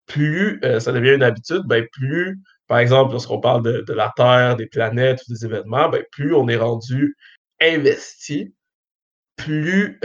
[0.07, 4.57] plus euh, ça devient une habitude, ben, plus, par exemple, lorsqu'on parle de, la Terre,
[4.57, 7.16] des planètes ou des événements, plus on est rendu
[7.61, 8.55] investi,
[9.37, 9.99] plus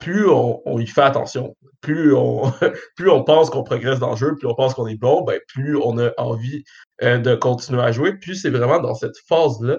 [0.00, 2.52] plus on, y fait attention, plus on,
[2.96, 5.38] plus on pense qu'on progresse dans le jeu, plus on pense qu'on est bon, ben,
[5.48, 6.64] plus on a envie
[7.02, 8.14] euh, de continuer à jouer.
[8.14, 9.78] Puis c'est vraiment dans cette phase-là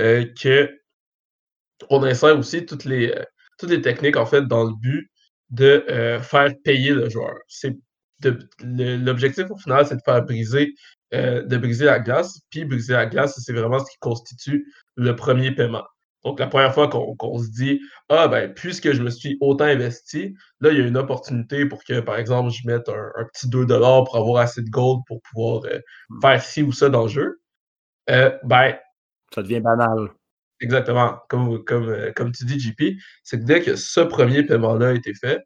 [0.00, 0.70] euh, que
[1.90, 3.24] on insère aussi toutes les, euh,
[3.58, 5.10] toutes les techniques en fait dans le but
[5.50, 7.34] de euh, faire payer le joueur.
[7.48, 7.76] C'est
[8.62, 10.74] l'objectif au final, c'est de faire briser,
[11.12, 12.40] de briser la glace.
[12.48, 15.84] Puis briser la glace, c'est vraiment ce qui constitue le premier paiement.
[16.24, 20.34] Donc, la première fois qu'on se dit, ah, ben, puisque je me suis autant investi,
[20.60, 23.48] là, il y a une opportunité pour que, par exemple, je mette un, un petit
[23.48, 25.78] 2 pour avoir assez de gold pour pouvoir euh,
[26.22, 27.40] faire ci ou ça dans le jeu.
[28.10, 28.74] Euh, ben,
[29.34, 30.10] Ça devient banal.
[30.60, 31.18] Exactement.
[31.28, 34.92] Comme, comme, euh, comme tu dis, JP, c'est que dès que ce premier paiement-là a
[34.92, 35.40] été fait,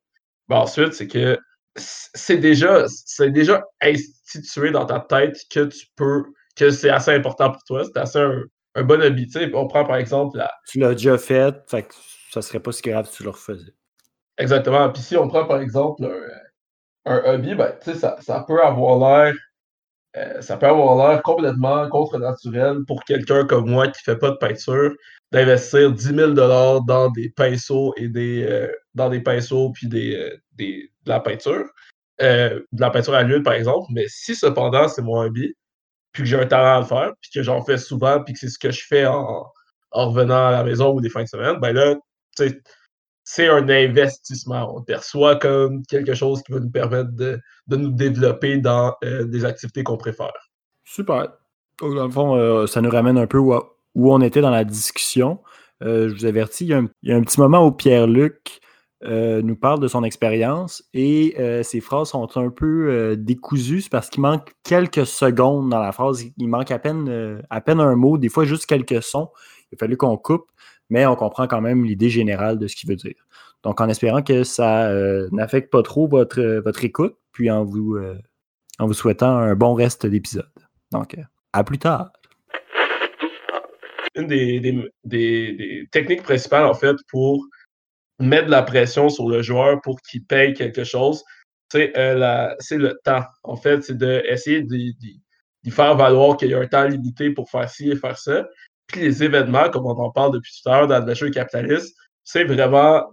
[0.49, 1.39] ben ensuite, c'est que
[1.77, 6.25] c'est déjà, c'est déjà institué dans ta tête que tu peux,
[6.57, 7.85] que c'est assez important pour toi.
[7.85, 8.43] C'est assez un,
[8.79, 9.27] un bon habit.
[9.27, 11.95] Tu sais, on prend par exemple la, Tu l'as déjà fait, fait que
[12.31, 13.73] ça serait pas si grave si tu le refaisais.
[14.39, 14.91] Exactement.
[14.91, 16.05] Puis si on prend par exemple
[17.05, 19.35] un, un hobby, ben, tu sais, ça, ça peut avoir l'air
[20.17, 24.37] euh, ça peut avoir l'air complètement contre-naturel pour quelqu'un comme moi qui fait pas de
[24.37, 24.93] peinture
[25.33, 30.37] d'investir 10 000 dans des pinceaux et des euh, dans des pinceaux puis des, euh,
[30.53, 31.65] des- de la peinture.
[32.21, 33.87] De la peinture à l'huile, par exemple.
[33.93, 35.55] Mais si cependant c'est mon hobby,
[36.19, 38.41] puis que j'ai un talent à le faire, puis que j'en fais souvent, puis que
[38.41, 39.47] c'est ce que je fais en,
[39.93, 41.95] en revenant à la maison ou des fins de semaine, ben là,
[43.23, 44.77] c'est un investissement.
[44.77, 49.27] On perçoit comme quelque chose qui va nous permettre de, de nous développer dans euh,
[49.27, 50.33] des activités qu'on préfère.
[50.83, 51.29] Super.
[51.81, 53.55] Donc, dans le fond, euh, ça nous ramène un peu où,
[53.95, 55.39] où on était dans la discussion.
[55.85, 58.59] Euh, je vous avertis, il y a un petit moment où Pierre-Luc
[59.05, 63.85] euh, nous parle de son expérience et euh, ses phrases sont un peu euh, décousues
[63.89, 66.25] parce qu'il manque quelques secondes dans la phrase.
[66.37, 67.09] Il manque à peine,
[67.49, 69.31] un mot, des fois juste quelques sons.
[69.71, 70.51] Il a fallu qu'on coupe,
[70.91, 73.15] mais on comprend quand même l'idée générale de ce qu'il veut dire.
[73.63, 74.91] Donc, en espérant que ça
[75.31, 77.99] n'affecte pas trop votre, écoute, puis en vous,
[78.79, 80.49] en souhaitant un bon reste d'épisode.
[80.91, 81.17] Donc,
[81.53, 82.11] à plus tard.
[84.15, 84.27] Une
[85.05, 87.45] des techniques principales, en fait, pour
[88.19, 91.23] mettre de la pression sur le joueur pour qu'il paye quelque chose,
[91.71, 93.25] c'est euh, le temps.
[93.43, 94.97] En fait, c'est d'essayer d'y-
[95.63, 98.47] d'y faire valoir qu'il y a un temps limité pour faire ci et faire ça.
[98.87, 101.95] Puis les événements, comme on en parle depuis tout à l'heure dans le jeu capitaliste,
[102.25, 103.05] c'est vraiment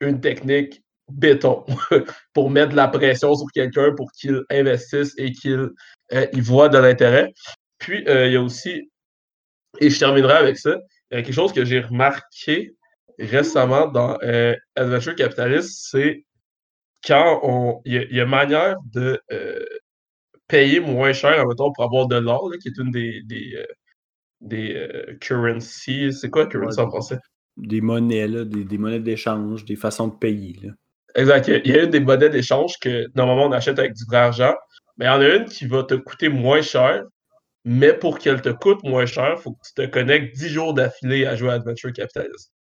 [0.00, 1.64] une technique béton
[2.34, 5.70] pour mettre de la pression sur quelqu'un pour qu'il investisse et qu'il
[6.12, 7.32] euh, y voit de l'intérêt.
[7.78, 8.90] Puis, euh, il y a aussi,
[9.80, 10.76] et je terminerai avec ça,
[11.10, 12.74] il y a quelque chose que j'ai remarqué
[13.18, 16.24] récemment dans euh, Adventure Capitalist, c'est
[17.06, 17.82] quand on.
[17.86, 19.64] Il y, a- il y a manière de euh,
[20.48, 23.66] payer moins cher, admettons, pour avoir de l'or, qui est une des, des, euh,
[24.42, 26.12] des currencies.
[26.12, 27.18] C'est quoi currency en français?
[27.56, 30.58] Des monnaies, là, des, des monnaies d'échange, des façons de payer.
[30.62, 30.72] là.
[31.14, 31.48] Exact.
[31.48, 33.94] Il y a- il y a une des monnaies d'échange que normalement on achète avec
[33.94, 34.54] du vrai argent,
[34.96, 37.04] mais il y en a une qui va te coûter moins cher,
[37.64, 40.74] mais pour qu'elle te coûte moins cher, il faut que tu te connectes 10 jours
[40.74, 42.52] d'affilée à jouer à Adventure Capitalist.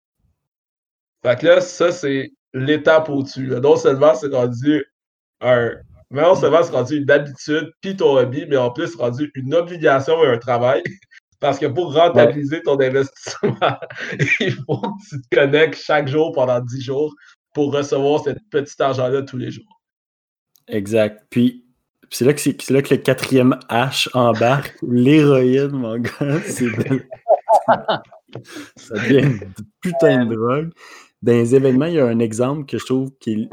[1.22, 3.48] Fait que là, ça, c'est l'étape au-dessus.
[3.48, 4.85] Non seulement c'est rendu
[5.40, 5.72] un.
[6.11, 9.54] Non seulement c'est rendu une habitude, puis ton hobby, mais en plus c'est rendu une
[9.54, 10.83] obligation et un travail.
[11.40, 13.56] Parce que pour rentabiliser ton investissement,
[14.40, 17.14] il faut que tu te connectes chaque jour pendant 10 jours
[17.54, 19.80] pour recevoir cet petit argent-là tous les jours.
[20.68, 21.24] Exact.
[21.30, 21.64] Puis,
[22.11, 24.76] c'est là, que c'est c'est là que le quatrième H embarque.
[24.83, 26.42] L'héroïne, mon gars.
[26.44, 27.04] C'est de-
[28.76, 30.70] Ça devient une putain de drogue.
[31.22, 33.50] Dans les événements, il y a un exemple que je trouve qui est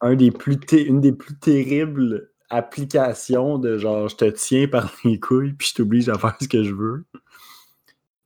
[0.00, 5.18] un des plus une des plus terribles applications de genre je te tiens par les
[5.18, 7.06] couilles puis je t'oblige à faire ce que je veux.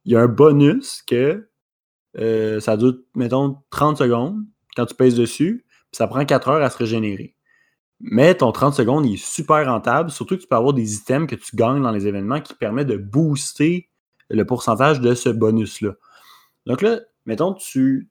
[0.04, 1.48] Il y a un bonus que
[2.18, 4.44] euh, ça dure, mettons, 30 secondes
[4.76, 7.36] quand tu pèses dessus, puis ça prend 4 heures à se régénérer.
[8.00, 11.28] Mais ton 30 secondes, il est super rentable, surtout que tu peux avoir des items
[11.28, 13.88] que tu gagnes dans les événements qui permettent de booster
[14.28, 15.92] le pourcentage de ce bonus-là.
[16.66, 18.10] Donc là, mettons, tu.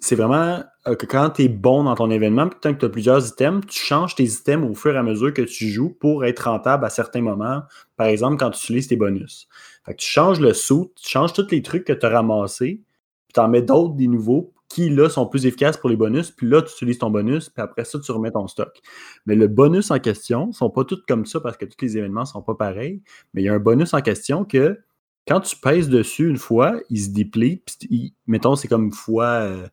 [0.00, 2.84] C'est vraiment euh, que quand tu es bon dans ton événement, puis tant que tu
[2.84, 5.90] as plusieurs items, tu changes tes items au fur et à mesure que tu joues
[5.90, 7.62] pour être rentable à certains moments.
[7.96, 9.48] Par exemple, quand tu utilises tes bonus.
[9.84, 12.82] Fait que tu changes le saut, tu changes tous les trucs que tu as ramassés,
[13.26, 16.30] puis tu en mets d'autres, des nouveaux, qui là sont plus efficaces pour les bonus,
[16.30, 18.80] puis là tu utilises ton bonus, puis après ça tu remets ton stock.
[19.26, 21.98] Mais le bonus en question ne sont pas tous comme ça parce que tous les
[21.98, 23.02] événements ne sont pas pareils,
[23.34, 24.78] mais il y a un bonus en question que
[25.26, 29.68] quand tu pèses dessus une fois, il se déplie, puis mettons c'est comme fois, euh,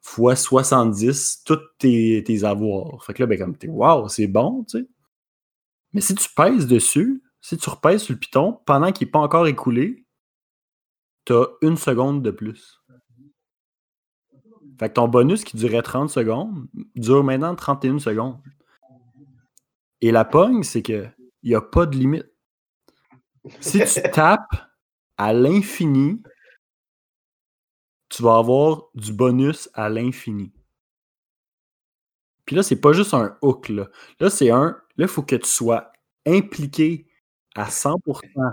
[0.00, 3.04] fois 70 tous tes, tes avoirs.
[3.04, 4.88] Fait que là, ben comme t'es wow, c'est bon, tu sais.
[5.92, 9.18] Mais si tu pèses dessus, si tu repèses sur le piton pendant qu'il n'est pas
[9.18, 10.06] encore écoulé,
[11.24, 12.80] tu as une seconde de plus.
[14.78, 18.38] Fait que ton bonus qui durait 30 secondes dure maintenant 31 secondes.
[20.00, 21.06] Et la pogne, c'est que
[21.42, 22.30] il n'y a pas de limite.
[23.60, 24.69] Si tu tapes
[25.20, 26.22] à l'infini,
[28.08, 30.50] tu vas avoir du bonus à l'infini.
[32.46, 33.68] Puis là, c'est pas juste un hook.
[33.68, 34.80] Là, là c'est un.
[34.96, 35.92] Là, il faut que tu sois
[36.26, 37.06] impliqué
[37.54, 38.50] à 100%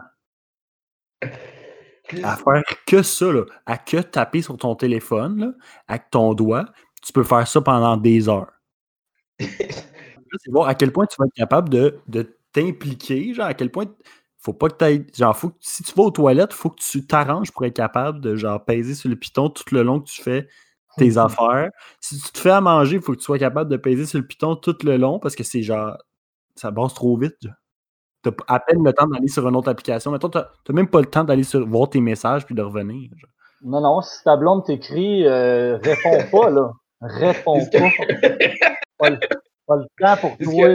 [2.22, 5.54] à faire que ça, là, à que taper sur ton téléphone là,
[5.88, 6.66] avec ton doigt.
[7.02, 8.52] Tu peux faire ça pendant des heures.
[9.40, 13.72] C'est voir à quel point tu vas être capable de, de t'impliquer, genre à quel
[13.72, 13.86] point
[14.40, 15.06] faut pas que tu ailles.
[15.16, 18.22] Genre, faut que, si tu vas aux toilettes, faut que tu t'arranges pour être capable
[18.22, 20.48] de genre peser sur le piton tout le long que tu fais
[20.98, 21.70] tes affaires.
[22.00, 24.20] Si tu te fais à manger, il faut que tu sois capable de peser sur
[24.20, 25.98] le piton tout le long parce que c'est genre.
[26.56, 27.36] Ça bosse trop vite.
[28.24, 30.12] p- à peine le temps d'aller sur une autre application.
[30.12, 33.10] Mettons, t'as t'as même pas le temps d'aller sur voir tes messages puis de revenir.
[33.16, 33.30] genre.
[33.64, 36.72] Non, non, si ta blonde t'écrit, euh, réponds pas, là.
[37.02, 37.90] Réponds que- pas.
[38.98, 39.20] Pas le,
[39.68, 40.70] pas le temps pour toi.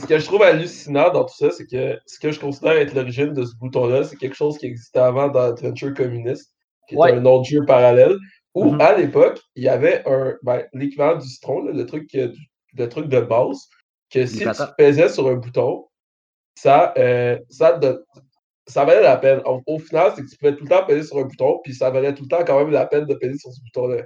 [0.00, 2.94] Ce que je trouve hallucinant dans tout ça, c'est que ce que je considère être
[2.94, 6.52] l'origine de ce bouton-là, c'est quelque chose qui existait avant dans Adventure Communist,
[6.88, 7.12] qui était Ouais.
[7.12, 8.16] un autre jeu parallèle,
[8.54, 8.80] où Mhm.
[8.80, 13.08] à l'époque, il y avait un ben, l'équivalent du citron, là, le, truc, le truc
[13.08, 13.68] de base,
[14.10, 15.86] que si tu pesais sur un bouton,
[16.54, 17.78] ça, euh, ça,
[18.66, 19.40] ça valait la peine.
[19.44, 21.74] Au, au final, c'est que tu pouvais tout le temps peser sur un bouton, puis
[21.74, 24.04] ça valait tout le temps quand même la peine de peser sur ce bouton-là.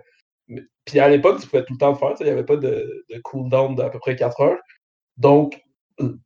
[0.84, 3.04] Puis à l'époque, tu pouvais tout le temps le faire, il n'y avait pas de,
[3.08, 4.58] de cooldown d'à peu près 4 heures.
[5.16, 5.60] Donc,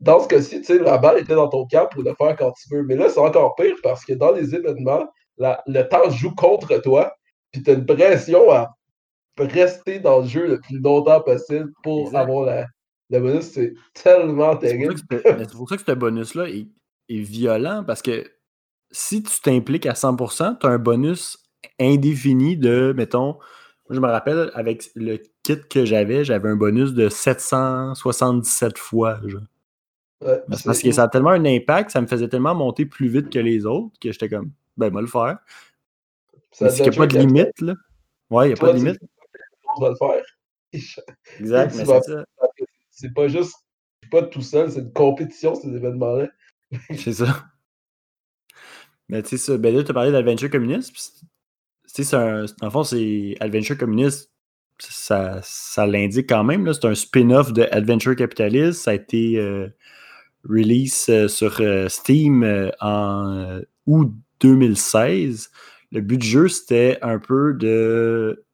[0.00, 2.52] dans ce cas-ci, tu sais, la balle était dans ton camp pour le faire quand
[2.52, 2.82] tu veux.
[2.82, 5.06] Mais là, c'est encore pire parce que dans les événements,
[5.38, 7.14] la- le temps joue contre toi,
[7.52, 8.74] puis tu as une pression à
[9.38, 12.66] rester dans le jeu le plus longtemps possible pour avoir la,
[13.10, 13.50] le bonus.
[13.52, 14.94] C'est tellement terrible.
[15.10, 16.68] c'est pour ça que ce bonus-là est,
[17.08, 18.24] est violent parce que
[18.90, 21.38] si tu t'impliques à 100%, tu as un bonus
[21.80, 23.38] indéfini de, mettons,
[23.90, 29.18] je me rappelle avec le kit que j'avais, j'avais un bonus de 777 fois.
[29.26, 29.42] genre.
[30.24, 33.08] Ouais, c'est- parce que ça a tellement un impact, ça me faisait tellement monter plus
[33.08, 35.38] vite que les autres que j'étais comme, ben, moi le faire.
[36.52, 37.74] c'est qu'il n'y a pas de limite, là.
[38.30, 39.00] Ouais, il n'y a Toi, pas de limite.
[39.76, 40.22] On va le faire.
[41.40, 42.24] Exact, mais c'est ça.
[42.90, 43.54] C'est pas juste
[44.02, 46.28] c'est pas tout seul, c'est une compétition, ces événements-là.
[46.96, 47.44] C'est ça.
[49.08, 50.92] Mais tu sais, ben là, tu as parlé d'Adventure Communist.
[50.92, 51.26] puis c'est-
[51.94, 54.30] Tu sais, le fond, c'est Adventure Communist,
[54.78, 56.64] ça, ça l'indique quand même.
[56.66, 58.82] là, C'est un spin-off de Adventure Capitalist.
[58.82, 59.68] Ça a été euh,
[60.48, 65.50] release euh, sur euh, Steam euh, en août 2016.
[65.92, 68.44] Le but du jeu, c'était un peu de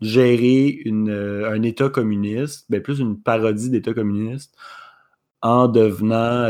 [0.00, 4.54] gérer un État communiste, ben plus une parodie d'État communiste,
[5.40, 6.48] en devenant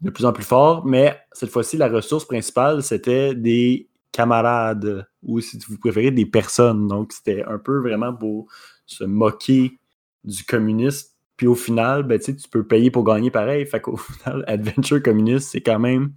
[0.00, 0.86] de plus en plus fort.
[0.86, 6.86] Mais cette fois-ci, la ressource principale, c'était des camarades, ou si vous préférez, des personnes.
[6.86, 8.46] Donc, c'était un peu vraiment pour
[8.86, 9.78] se moquer
[10.24, 11.15] du communiste.
[11.36, 13.66] Puis au final, ben, tu sais, tu peux payer pour gagner pareil.
[13.66, 16.14] Fait qu'au final, Adventure Communist, c'est quand même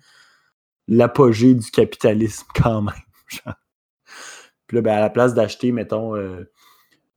[0.88, 2.94] l'apogée du capitalisme quand même.
[3.28, 3.56] genre.
[4.68, 6.44] Puis là, ben, à la place d'acheter, mettons, euh,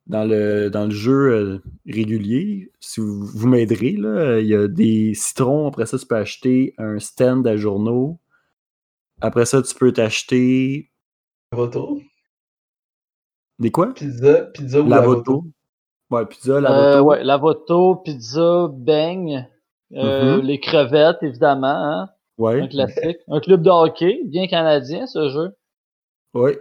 [0.07, 4.69] dans, le, dans le jeu euh, régulier, si vous, vous m'aiderez, là, il y a
[4.69, 5.69] des citrons.
[5.69, 8.19] Après ça, tu peux acheter un stand à journaux.
[9.21, 10.91] Après ça, tu peux t'acheter
[11.53, 12.01] Voto.
[13.59, 13.93] des quoi?
[13.93, 15.45] Pizza, pizza ou La la voto.
[16.13, 19.49] Ouais, pizza, la Euh, ouais, lavoto, pizza, beigne,
[19.95, 20.43] euh, Mhm.
[20.43, 23.17] les crevettes, évidemment, hein, Ouais, un classique.
[23.29, 25.57] Un club de hockey, bien canadien, ce jeu.
[26.35, 26.61] ouais.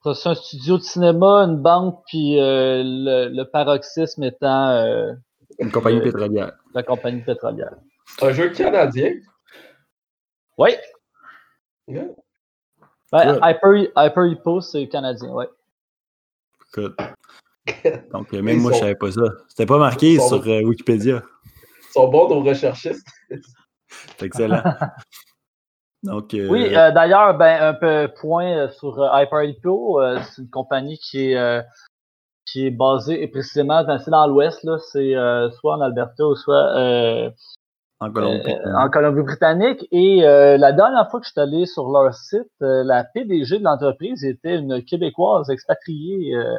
[0.00, 5.12] Après ça, un studio de cinéma, une banque, puis euh, le, le paroxysme étant euh,
[5.58, 6.52] Une compagnie Euh, pétrolière.
[6.74, 7.74] la compagnie pétrolière.
[8.22, 9.12] Un jeu canadien?
[10.58, 10.70] Oui,
[11.88, 12.04] Yeah.
[13.12, 13.40] ben, Good.
[13.42, 15.48] Hyper, Hyper Hippo, c'est canadien, ouais.
[16.68, 16.96] Écoute.
[18.12, 19.22] Donc, euh, même Ils moi, je sont- savais pas ça.
[19.48, 21.22] C'était pas marqué sont- sur euh, Wikipédia.
[21.88, 23.06] Ils sont bons nos recherchistes.
[24.18, 24.62] C'est excellent.
[26.02, 30.50] Donc, euh, Oui, euh, d'ailleurs, ben, un peu point sur Hyper Hippo, euh, c'est une
[30.50, 31.62] compagnie qui est, euh,
[32.44, 36.26] qui est basée et précisément dans, c'est dans l'ouest, là, c'est euh, soit en Alberta
[36.26, 37.30] ou soit euh,
[38.00, 38.42] en Colombie.
[38.52, 39.86] euh, en Colombie-Britannique.
[39.92, 43.58] Et euh, la dernière fois que je suis allé sur leur site, euh, la PDG
[43.60, 46.54] de l'entreprise était une Québécoise expatriée, euh,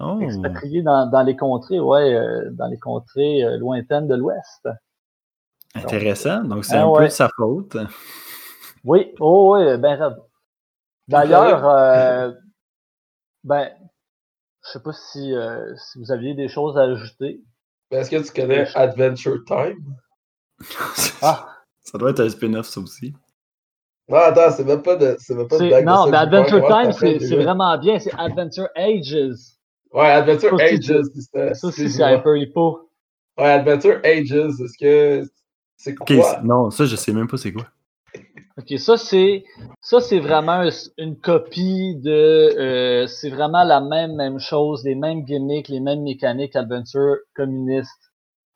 [0.00, 4.68] Oh, expatriée dans, dans les contrées, ouais, euh, dans les contrées euh, lointaines de l'ouest.
[5.74, 6.42] intéressant.
[6.44, 6.98] Donc, c'est Ah un ouais.
[7.00, 7.76] peu de sa faute.
[8.84, 10.16] Oui, oh oui, ben.
[11.06, 12.32] D'ailleurs, euh,
[13.44, 13.68] ben,
[14.64, 17.42] je sais pas si, euh, si vous aviez des choses à ajouter.
[17.90, 19.96] Mais Est-ce que tu connais Adventure Time?
[21.22, 21.48] Ah,
[21.82, 23.14] Ça doit être un spin-off, ça aussi.
[24.08, 25.16] Non, attends, c'est même pas de.
[25.18, 27.98] C'est même pas de Non, mais Adventure Time, c'est vraiment bien.
[27.98, 29.16] C'est Adventure Ages.
[29.92, 30.80] Ouais, Adventure Ça, Ages,
[31.14, 31.70] c'est ça.
[31.70, 31.84] C'est.
[31.86, 32.90] Hyper Hippo.
[33.38, 35.28] Ouais, Adventure Ages, est-ce que.
[35.76, 36.40] C'est quoi?
[36.44, 37.66] Non, ça, je sais même pas c'est quoi.
[38.58, 39.44] Ok, ça c'est
[39.80, 40.68] ça c'est vraiment un-
[40.98, 46.02] une copie de euh, c'est vraiment la même même chose, les mêmes gimmicks, les mêmes
[46.02, 48.12] mécaniques Adventure communiste.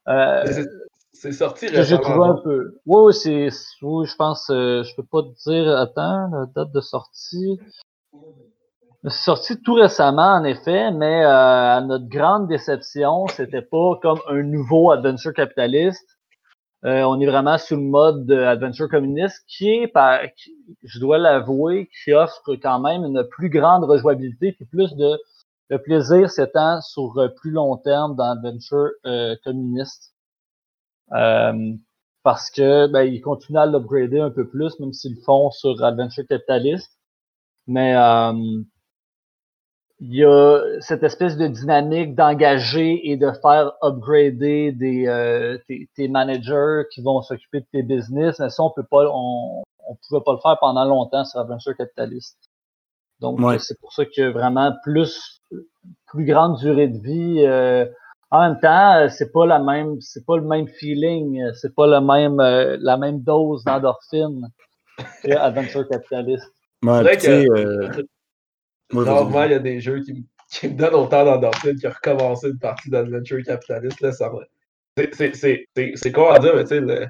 [0.09, 0.65] Euh,
[1.13, 2.43] c'est- sorti que j'ai trouvé un récemment.
[2.43, 2.75] peu.
[2.85, 3.49] Oui, oui, c'est
[3.83, 7.59] oui, je pense euh, je peux pas te dire attends, la date de sortie.
[9.09, 14.43] Sorti tout récemment en effet, mais euh, à notre grande déception, c'était pas comme un
[14.43, 16.09] nouveau Adventure capitaliste.
[16.87, 20.21] Euh, on est vraiment sous le mode de Adventure communiste qui est, par,
[20.83, 25.19] je dois l'avouer, qui offre quand même une plus grande rejouabilité puis plus de,
[25.71, 30.15] de plaisir s'étend sur euh, plus long terme dans Adventure euh, communiste.
[31.13, 31.75] Euh,
[32.23, 35.83] parce que ben, ils continuent à l'upgrader un peu plus, même s'ils le font sur
[35.85, 36.91] Adventure capitaliste.
[37.67, 38.33] Mais euh,
[40.07, 45.89] il y a cette espèce de dynamique d'engager et de faire upgrader des euh, tes,
[45.97, 48.39] tes managers qui vont s'occuper de tes business.
[48.39, 51.77] Mais ça, on peut pas, on, on pouvait pas le faire pendant longtemps sur Adventure
[51.77, 52.37] Capitalist.
[53.21, 53.55] Donc Ouais.
[53.55, 55.41] euh, c'est pour ça que vraiment plus
[56.09, 57.45] plus grande durée de vie.
[57.47, 57.87] euh,
[58.31, 61.75] en même temps, euh, c'est pas la même, c'est pas le même feeling, euh, c'est
[61.75, 64.49] pas le même euh, la même dose d'endorphine
[65.25, 66.45] que Adventure Capitalist.
[66.83, 67.05] Ouais,
[68.95, 71.89] vas-y, Rarement, il y a des jeux qui, me- qui me donnent autant d'endorphine que
[71.89, 74.01] recommencer une partie d'Adventure Capitalist.
[74.01, 74.39] Là, ça me-
[74.97, 77.07] c'est- c'est- c'est- c'est- C'est con à dire, mais tu sais, le,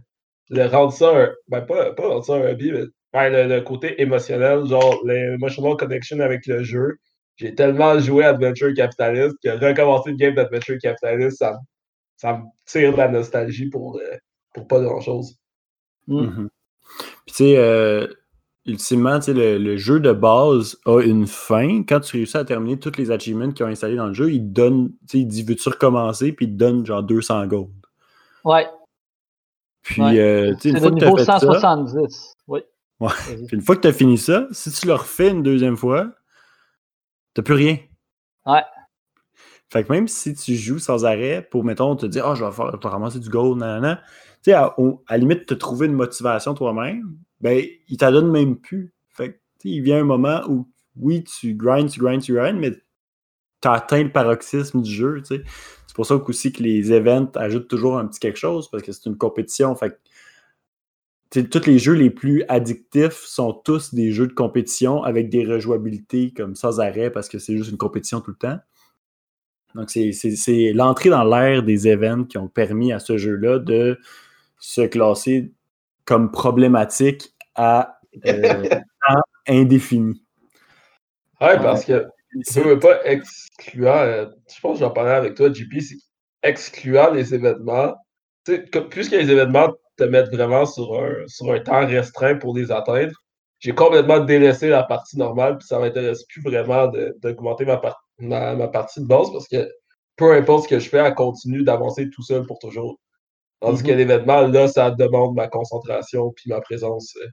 [0.50, 1.32] le rendre ça un.
[1.48, 6.20] Ben, pas, pas rendre ça un hobby, mais le, le côté émotionnel, genre l'emotional connection
[6.20, 6.96] avec le jeu.
[7.36, 11.58] J'ai tellement joué à Adventure Capitalist que recommencer une game d'Adventure Capitalist, ça, me-
[12.16, 14.16] ça me tire de la nostalgie pour, euh,
[14.54, 15.36] pour pas grand-chose.
[16.06, 16.48] Mhm.
[17.26, 18.06] Puis tu sais, euh,
[18.66, 21.82] ultimement, tu sais, le, le jeu de base a une fin.
[21.82, 24.40] Quand tu réussis à terminer tous les achievements qu'ils ont installés dans le jeu, il
[24.40, 27.70] te donne, tu sais, il dit veux-tu recommencer, puis il te donne genre 200 gold.
[28.44, 28.66] Ouais,
[29.82, 30.18] Puis, Ouais.
[30.18, 32.34] euh, tu sais, c'est une le fois que tu niveau as fait ça, 170.
[32.48, 32.60] Oui.
[33.00, 33.08] Ouais.
[33.48, 36.10] Puis une fois que tu as fini ça, si tu le refais une deuxième fois,
[37.34, 37.78] t'as plus rien.
[38.46, 38.62] Ouais.
[39.70, 42.52] Fait que même si tu joues sans arrêt pour, mettons, te dire, ah, je vais
[42.52, 44.00] faire, ramasser du gold, nanana,
[44.44, 44.76] tu sais, à,
[45.08, 48.92] la limite, te trouver une motivation toi-même, ben, il t'en donne même plus.
[49.08, 52.72] Fait que, il vient un moment où, oui, tu grindes, tu grindes, tu grindes, mais
[52.72, 55.42] tu atteint le paroxysme du jeu, tu.
[55.86, 58.92] C'est pour ça aussi que les events ajoutent toujours un petit quelque chose, parce que
[58.92, 59.74] c'est une compétition.
[59.74, 59.98] Fait
[61.30, 66.32] tous les jeux les plus addictifs sont tous des jeux de compétition avec des rejouabilités
[66.32, 68.58] comme sans arrêt, parce que c'est juste une compétition tout le temps.
[69.74, 73.98] Donc, c'est l'entrée dans l'ère des events qui ont permis à ce jeu-là de
[74.58, 75.52] se classer
[76.04, 78.62] comme problématique à euh,
[79.08, 80.22] temps indéfini.
[81.40, 82.06] Ouais, parce que
[82.42, 85.96] C'est- Je veux pas excluant, euh, je pense que j'en parlais avec toi, JP, c'est
[86.42, 87.94] excluant les événements.
[88.72, 92.72] Comme- puisque les événements te mettent vraiment sur un, sur un temps restreint pour les
[92.72, 93.12] atteindre,
[93.60, 96.88] j'ai complètement délaissé la partie normale, puis ça m'intéresse plus vraiment
[97.22, 99.68] d'augmenter ma, par- ma, ma partie de base parce que
[100.16, 102.98] peu importe ce que je fais, elle continue d'avancer tout seul pour toujours.
[103.64, 107.14] Tandis que l'événement, là, ça demande ma concentration puis ma présence.
[107.22, 107.28] euh.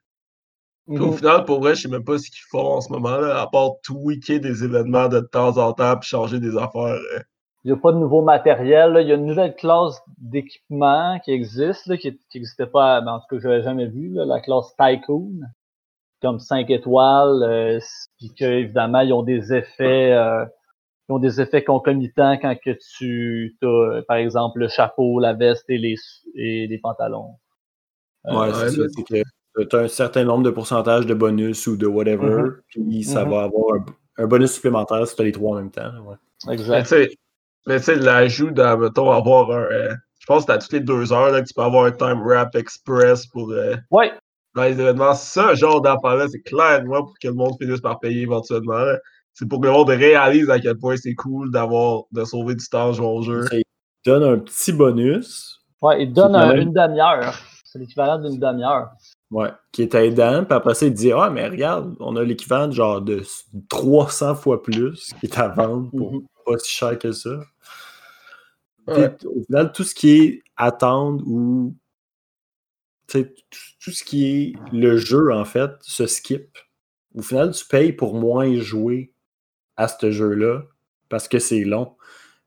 [0.87, 1.17] Puis au Mhm.
[1.17, 3.71] final, pour vrai, je sais même pas ce qu'ils font en ce moment-là, à part
[3.83, 6.81] tweaker des événements de temps en temps puis changer des affaires.
[7.15, 7.19] euh.
[7.63, 8.93] Il n'y a pas de nouveau matériel.
[8.93, 9.01] là.
[9.01, 13.19] Il y a une nouvelle classe d'équipement qui existe, là, qui n'existait pas, ben, en
[13.19, 15.41] tout cas, je l'avais jamais vu, là, la classe Tycoon,
[16.23, 17.79] comme 5 étoiles, euh,
[18.17, 20.43] puis que, évidemment, ils ont des effets, euh,
[21.11, 25.65] ils ont des effets concomitants quand que tu as, par exemple, le chapeau, la veste
[25.69, 25.95] et les,
[26.35, 27.35] et les pantalons.
[28.27, 28.83] Euh, Ouais, c'est ça.
[28.95, 32.55] C'est que tu as un certain nombre de pourcentages de bonus ou de whatever, Mhm.
[32.67, 33.31] puis ça Mhm.
[33.31, 33.85] va avoir un,
[34.23, 35.91] un bonus supplémentaire si tu as les trois en même temps.
[36.05, 36.15] ouais.
[36.53, 36.95] Exact.
[37.67, 39.61] mais tu sais, l'ajout dans, mettons, avoir un.
[39.63, 41.91] euh, je pense que à toutes les deux heures là, que tu peux avoir un
[41.91, 44.11] time wrap express pour euh, Ouais,
[44.55, 45.13] dans les événements.
[45.13, 48.77] Ça, genre d'affaire-là, c'est clairement pour que le monde finisse par payer éventuellement.
[48.79, 48.97] là.
[49.41, 52.63] C'est pour que le monde réalise à quel point c'est cool d'avoir de sauver du
[52.69, 53.41] temps en jouant au jeu.
[53.47, 53.63] Ça il
[54.05, 57.33] donne un petit bonus ouais, il donne un- une demi-heure.
[57.65, 58.91] C'est l'équivalent d'une demi-heure.
[59.31, 62.67] ouais, qui est aidant, puis après ça, il dit Ah, mais regarde, on a l'équivalent
[62.67, 63.23] de genre de
[63.67, 66.21] 300 fois plus qui est à vendre pour Mhm.
[66.45, 67.39] pas si cher que ça.
[68.87, 69.15] Ouais.
[69.25, 71.75] Au final, tout ce qui est attendre ou
[73.07, 76.57] tout ce qui est le jeu, en fait, se skip.
[77.15, 79.13] Au final, tu payes pour moins jouer
[79.81, 80.63] à ce jeu-là
[81.09, 81.95] parce que c'est long.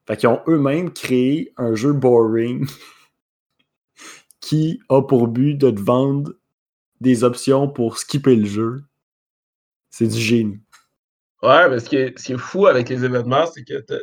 [0.06, 2.66] Fait qu'ils ont eux-mêmes créé un jeu boring
[4.40, 6.32] qui a pour but de te vendre
[7.00, 8.84] des options pour skipper le jeu,
[9.90, 10.60] c'est du génie.
[11.42, 13.94] Ouais, mais ce qui est, fou avec les événements, c'est que tu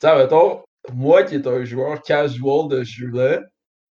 [0.00, 0.62] sais, mettons,
[0.92, 3.42] moi qui est un joueur casual de jeu-là,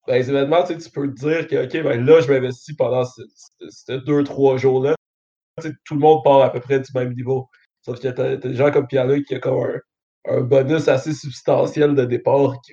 [0.06, 3.22] ben, les événements, tu peux te dire que, OK, ben là, je m'investis pendant ce-
[3.34, 4.94] ce- ces deux, trois jours-là.
[5.84, 7.48] Tout le monde part à peu près du même niveau.
[7.84, 9.80] Sauf que t'as des gens comme Pierre-Luc qui a comme un,
[10.36, 12.60] un bonus assez substantiel de départ.
[12.64, 12.72] Qui...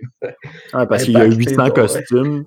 [0.73, 1.73] Ouais, parce qu'il y a Impacté, 800 toi, ouais.
[1.75, 2.45] costumes.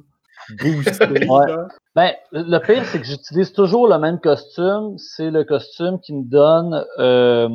[0.51, 1.47] Ouais.
[1.95, 4.99] Ben, le pire, c'est que j'utilise toujours le même costume.
[4.99, 7.49] C'est le costume qui me donne, euh,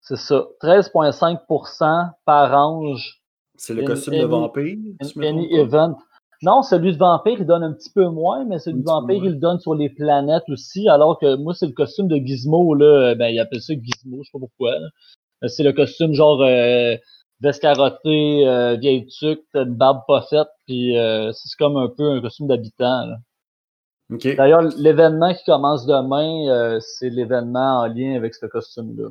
[0.00, 3.20] c'est ça, 13,5% par ange.
[3.56, 4.76] C'est le costume de vampire.
[5.16, 5.96] Any event.
[6.42, 9.32] Non, celui de vampire, il donne un petit peu moins, mais celui de vampire, il
[9.32, 13.14] le donne sur les planètes aussi, alors que moi, c'est le costume de Gizmo, là.
[13.14, 14.72] Ben, il appelle ça Gizmo, je sais pas pourquoi.
[15.42, 16.96] Euh, C'est le costume genre euh,
[17.40, 21.88] veste carottée, euh, vieille tuque, t'as une barbe pas faite, puis euh, c'est comme un
[21.88, 23.06] peu un costume d'habitant.
[23.06, 23.16] là.
[24.12, 24.34] Ok.
[24.36, 29.08] D'ailleurs, l'événement qui commence demain, euh, c'est l'événement en lien avec ce costume-là.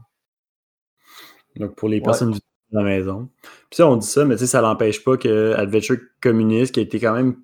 [1.56, 3.30] Donc, pour les personnes du à la maison.
[3.70, 7.00] Puis ça, on dit ça, mais ça n'empêche pas que Adventure Communist, qui a été
[7.00, 7.42] quand même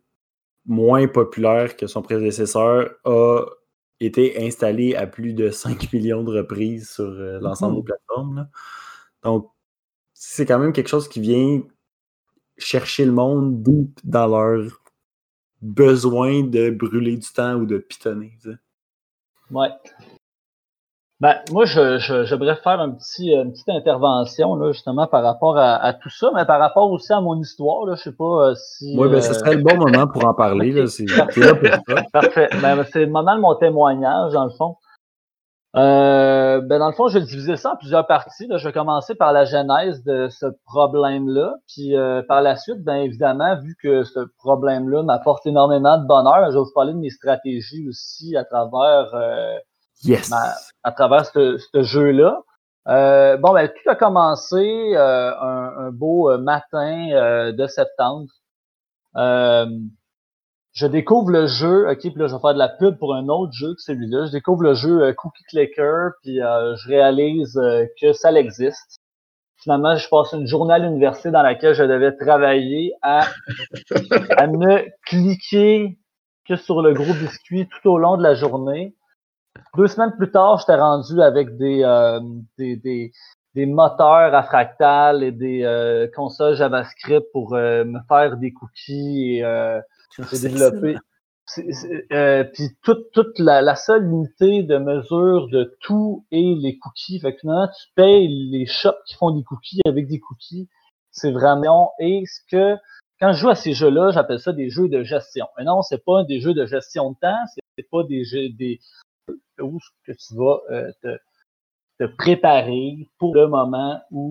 [0.66, 3.42] moins populaire que son prédécesseur, a
[4.00, 7.82] été installé à plus de 5 millions de reprises sur euh, l'ensemble Mhm.
[7.82, 8.36] des plateformes.
[8.36, 8.50] là.
[9.24, 9.50] Donc,
[10.14, 11.62] c'est quand même quelque chose qui vient
[12.58, 14.82] chercher le monde deep dans leur
[15.62, 18.38] besoin de brûler du temps ou de pitonner.
[19.52, 19.70] Ouais.
[21.22, 25.58] Ben, moi, je, je, j'aimerais faire un petit, une petite intervention, là, justement, par rapport
[25.58, 28.50] à, à tout ça, mais par rapport aussi à mon histoire, là, je sais pas
[28.50, 28.96] euh, si...
[28.98, 30.74] Oui, ben, euh, ce serait le bon moment pour en parler.
[30.74, 30.88] là.
[30.88, 31.06] C'est.
[32.12, 32.50] Parfait.
[32.62, 34.76] Ben, c'est le moment de mon témoignage, dans le fond.
[35.78, 38.48] Euh, ben, dans le fond, je vais diviser ça en plusieurs parties.
[38.48, 38.58] Là.
[38.58, 41.56] Je vais commencer par la genèse de ce problème-là.
[41.68, 46.46] Puis euh, par la suite, bien évidemment, vu que ce problème-là m'apporte énormément de bonheur,
[46.48, 49.58] je vais vous parler de mes stratégies aussi à travers euh,
[50.04, 50.30] Yes!
[50.30, 52.42] Ma- à travers ce, ce jeu-là.
[52.88, 58.28] Euh, bon, ben, tout a commencé euh, un, un beau euh, matin euh, de septembre.
[59.18, 59.66] Euh,
[60.74, 63.30] je découvre le jeu, ok, puis là, je vais faire de la pub pour un
[63.30, 64.28] autre jeu que celui-là.
[64.28, 67.60] Je découvre le jeu euh, Cookie Clicker, puis euh, je réalise
[68.02, 69.00] que ça existe.
[69.64, 73.28] Finalement, je passe une journée à l'université dans laquelle je devais travailler à,
[74.38, 76.00] à ne cliquer
[76.48, 78.96] que sur le gros biscuit tout au long de la journée.
[79.78, 82.20] Deux semaines plus tard, j'étais rendu avec des, euh,
[82.58, 83.12] des, des,
[83.56, 89.36] des moteurs à fractal et des euh, consoles JavaScript pour euh, me faire des cookies
[89.38, 89.80] et euh,
[91.48, 96.78] c'est- euh, Puis toute, toute la, la seule unité de mesure de tout est les
[96.80, 97.20] cookies.
[97.20, 100.68] Fait que finalement, tu payes les shops qui font des cookies avec des cookies.
[101.12, 101.92] C'est vraiment.
[102.00, 102.78] Et ce que
[103.22, 105.46] quand je joue à ces jeux-là, j'appelle ça des jeux de gestion.
[105.58, 107.38] Mais non, c'est pas des jeux de gestion de temps,
[107.78, 108.80] c'est pas des jeux des
[109.62, 110.92] où ce que tu vas euh,
[112.00, 114.30] te, préparer pour le moment où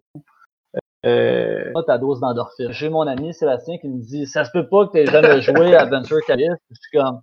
[1.07, 2.73] euh, t'as ta dose d'endorphine.
[2.73, 5.75] J'ai mon ami Sébastien qui me dit ça se peut pas que tu jamais joué
[5.75, 6.49] à Adventure Callis.
[6.71, 7.21] Je suis comme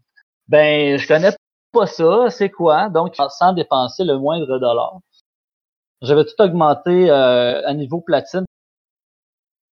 [0.47, 1.32] ben je connais
[1.72, 2.89] pas ça, c'est quoi?
[2.89, 4.99] Donc sans dépenser le moindre dollar.
[6.01, 8.45] J'avais tout augmenté euh, à niveau platine.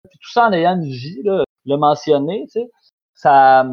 [0.09, 2.69] Puis tout ça en ayant une vie, là, le mentionner, tu sais,
[3.15, 3.65] ça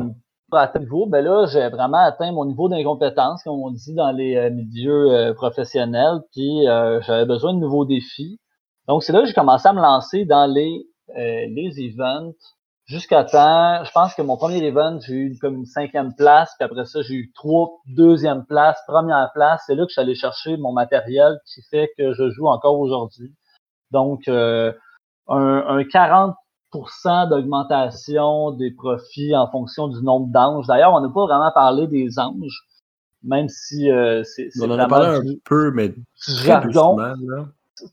[0.53, 4.13] atteindre le niveau, ben là, j'ai vraiment atteint mon niveau d'incompétence, comme on dit dans
[4.13, 8.39] les euh, milieux euh, professionnels, puis euh, j'avais besoin de nouveaux défis.
[8.87, 12.33] Donc, c'est là que j'ai commencé à me lancer dans les, euh, les events.
[12.85, 16.65] Jusqu'à temps, je pense que mon premier event, j'ai eu comme une cinquième place, puis
[16.65, 19.65] après ça, j'ai eu trois deuxième place, première place.
[19.67, 22.79] C'est là que je suis allé chercher mon matériel qui fait que je joue encore
[22.79, 23.35] aujourd'hui.
[23.91, 24.73] Donc, un,
[25.29, 26.37] un 40
[27.31, 30.67] d'augmentation des profits en fonction du nombre d'anges.
[30.67, 32.67] D'ailleurs, on n'a pas vraiment parlé des anges,
[33.23, 35.95] même si euh, c'est On en a parlé un peu, mais
[36.27, 36.97] jargon.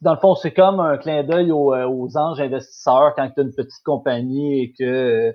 [0.01, 3.41] Dans le fond, c'est comme un clin d'œil aux, euh, aux anges investisseurs quand tu
[3.41, 5.34] as une petite compagnie et que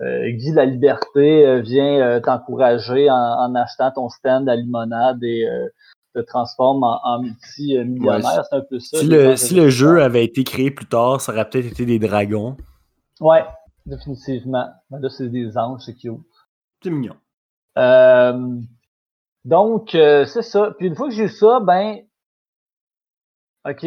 [0.00, 5.22] euh, Guy la Liberté euh, vient euh, t'encourager en, en achetant ton stand à limonade
[5.22, 5.68] et euh,
[6.14, 8.36] te transforme en, en multi-millionnaire.
[8.36, 8.98] Ouais, c'est un peu ça.
[8.98, 11.98] Si le, si le jeu avait été créé plus tard, ça aurait peut-être été des
[11.98, 12.56] dragons.
[13.20, 13.44] Ouais,
[13.86, 14.68] définitivement.
[14.90, 16.20] Mais là, c'est des anges, c'est cute.
[16.82, 17.16] C'est mignon.
[17.78, 18.60] Euh,
[19.44, 20.72] donc, euh, c'est ça.
[20.78, 21.98] Puis une fois que j'ai eu ça, ben,
[23.68, 23.86] OK,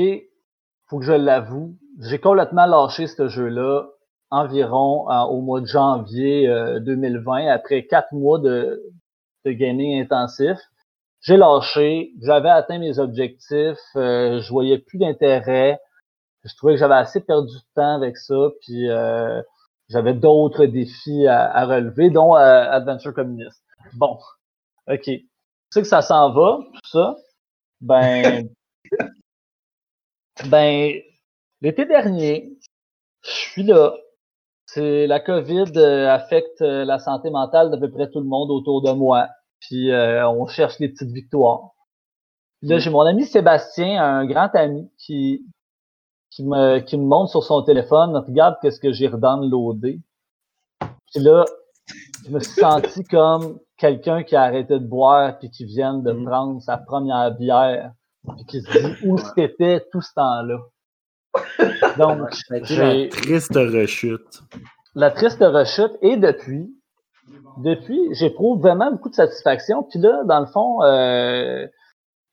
[0.90, 3.88] faut que je l'avoue, j'ai complètement lâché ce jeu-là
[4.32, 8.84] environ euh, au mois de janvier euh, 2020, après quatre mois de,
[9.46, 10.58] de gaming intensif.
[11.22, 15.80] J'ai lâché, j'avais atteint mes objectifs, euh, je voyais plus d'intérêt.
[16.50, 19.41] Je trouvais que j'avais assez perdu de temps avec ça, puis euh,
[19.89, 23.64] j'avais d'autres défis à, à relever, dont euh, Adventure Communist.
[23.93, 24.18] Bon,
[24.88, 25.04] OK.
[25.04, 25.28] Tu
[25.72, 27.16] sais que ça s'en va, tout ça.
[27.82, 28.50] Ben,
[30.50, 30.93] ben,
[31.62, 32.58] l'été dernier,
[33.24, 33.93] je suis là.
[34.66, 38.82] C'est la COVID euh, affecte la santé mentale d'à peu près tout le monde autour
[38.82, 39.28] de moi.
[39.60, 41.72] Puis euh, on cherche les petites victoires.
[42.60, 45.45] Puis là, j'ai mon ami Sébastien, un grand ami, qui,
[46.32, 50.00] qui me, qui me montre sur son téléphone, regarde qu'est-ce que j'ai redownloadé.
[51.14, 51.46] Puis là,
[52.26, 56.12] je me suis senti comme quelqu'un qui a arrêté de boire puis qui vient de
[56.12, 56.26] Mm.
[56.26, 57.94] prendre sa première bière
[58.36, 60.58] puis qui se dit où c'était tout ce temps-là.
[61.98, 62.20] Donc,
[62.50, 62.60] La
[63.10, 64.42] triste rechute.
[64.96, 66.70] la triste rechute et depuis,
[67.64, 69.84] depuis, j'éprouve vraiment beaucoup de satisfaction.
[69.84, 71.66] Puis là, dans le fond, euh,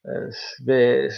[0.06, 1.08] euh, je vais,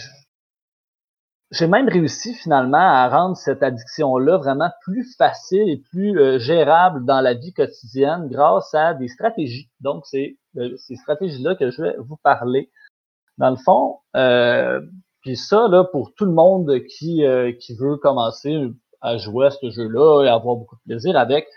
[1.51, 7.05] j'ai même réussi finalement à rendre cette addiction-là vraiment plus facile et plus euh, gérable
[7.05, 9.69] dans la vie quotidienne grâce à des stratégies.
[9.79, 12.69] Donc, c'est euh, ces stratégies-là que je vais vous parler.
[13.39, 14.81] Dans le fond, euh,
[15.21, 18.69] puis ça, là, pour tout le monde qui, euh, qui veut commencer
[19.01, 21.47] à jouer à ce jeu-là et avoir beaucoup de plaisir avec,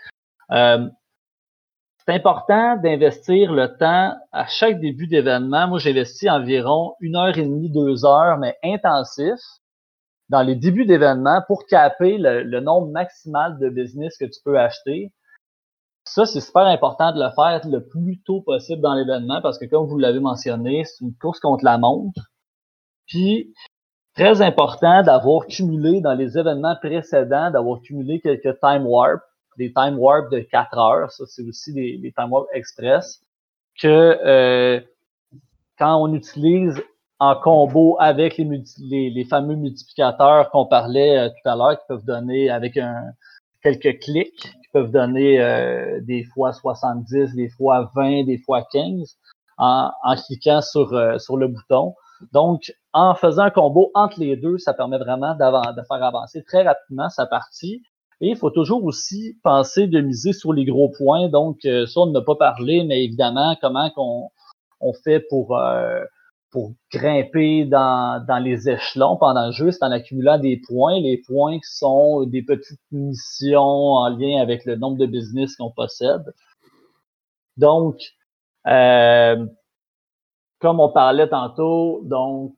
[0.49, 5.67] c'est important d'investir le temps à chaque début d'événement.
[5.67, 9.39] Moi, j'investis environ une heure et demie, deux heures, mais intensif
[10.29, 14.59] dans les débuts d'événement pour caper le, le nombre maximal de business que tu peux
[14.59, 15.11] acheter.
[16.05, 19.65] Ça, c'est super important de le faire le plus tôt possible dans l'événement parce que,
[19.65, 22.29] comme vous l'avez mentionné, c'est une course contre la montre.
[23.07, 23.53] Puis,
[24.15, 29.21] très important d'avoir cumulé dans les événements précédents, d'avoir cumulé quelques time warp,
[29.57, 31.11] des time warp de 4 heures.
[31.11, 33.21] Ça, c'est aussi des, des time warp express
[33.81, 34.81] que euh,
[35.77, 36.81] quand on utilise
[37.23, 42.49] en combo avec les, fameux multiplicateurs qu'on parlait euh, tout à l'heure, qui peuvent donner
[42.49, 42.77] avec
[43.61, 49.17] quelques clics, qui peuvent donner euh, des fois 70, des fois 20, des fois 15
[49.57, 49.91] en,
[50.27, 51.95] cliquant sur, euh, sur le bouton.
[52.33, 56.63] Donc, en faisant un combo entre les deux, ça permet vraiment de faire avancer très
[56.63, 57.83] rapidement sa partie.
[58.19, 61.29] Et il faut toujours aussi penser de miser sur les gros points.
[61.29, 63.89] Donc, ça, on n'a pas parlé, mais évidemment, comment
[64.79, 65.57] on fait pour,
[66.53, 70.99] pour grimper dans, dans les échelons pendant le jeu, c'est en accumulant des points.
[70.99, 75.71] Les points qui sont des petites missions en lien avec le nombre de business qu'on
[75.71, 76.31] possède.
[77.57, 77.95] Donc,
[78.67, 79.45] euh,
[80.59, 82.53] comme on parlait tantôt, donc,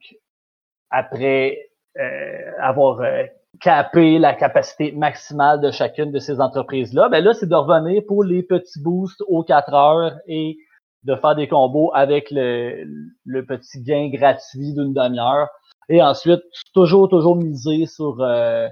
[0.90, 3.24] après euh, avoir euh,
[3.62, 8.24] capé la capacité maximale de chacune de ces entreprises-là, ben là, c'est de revenir pour
[8.24, 10.58] les petits boosts aux 4 heures et
[11.04, 12.84] de faire des combos avec le,
[13.24, 15.48] le petit gain gratuit d'une demi-heure.
[15.88, 16.40] Et ensuite,
[16.74, 18.68] toujours, toujours miser sur, euh,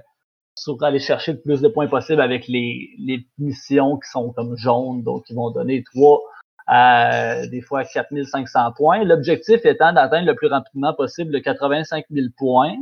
[0.57, 4.55] sur aller chercher le plus de points possible avec les, les missions qui sont comme
[4.57, 6.21] jaunes, donc qui vont donner 3
[6.67, 9.03] à des fois 4500 points.
[9.03, 12.75] L'objectif étant d'atteindre le plus rapidement possible le 85 000 points,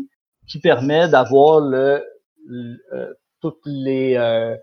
[0.48, 2.04] qui permet d'avoir le,
[2.48, 4.56] le- euh, toutes les, euh,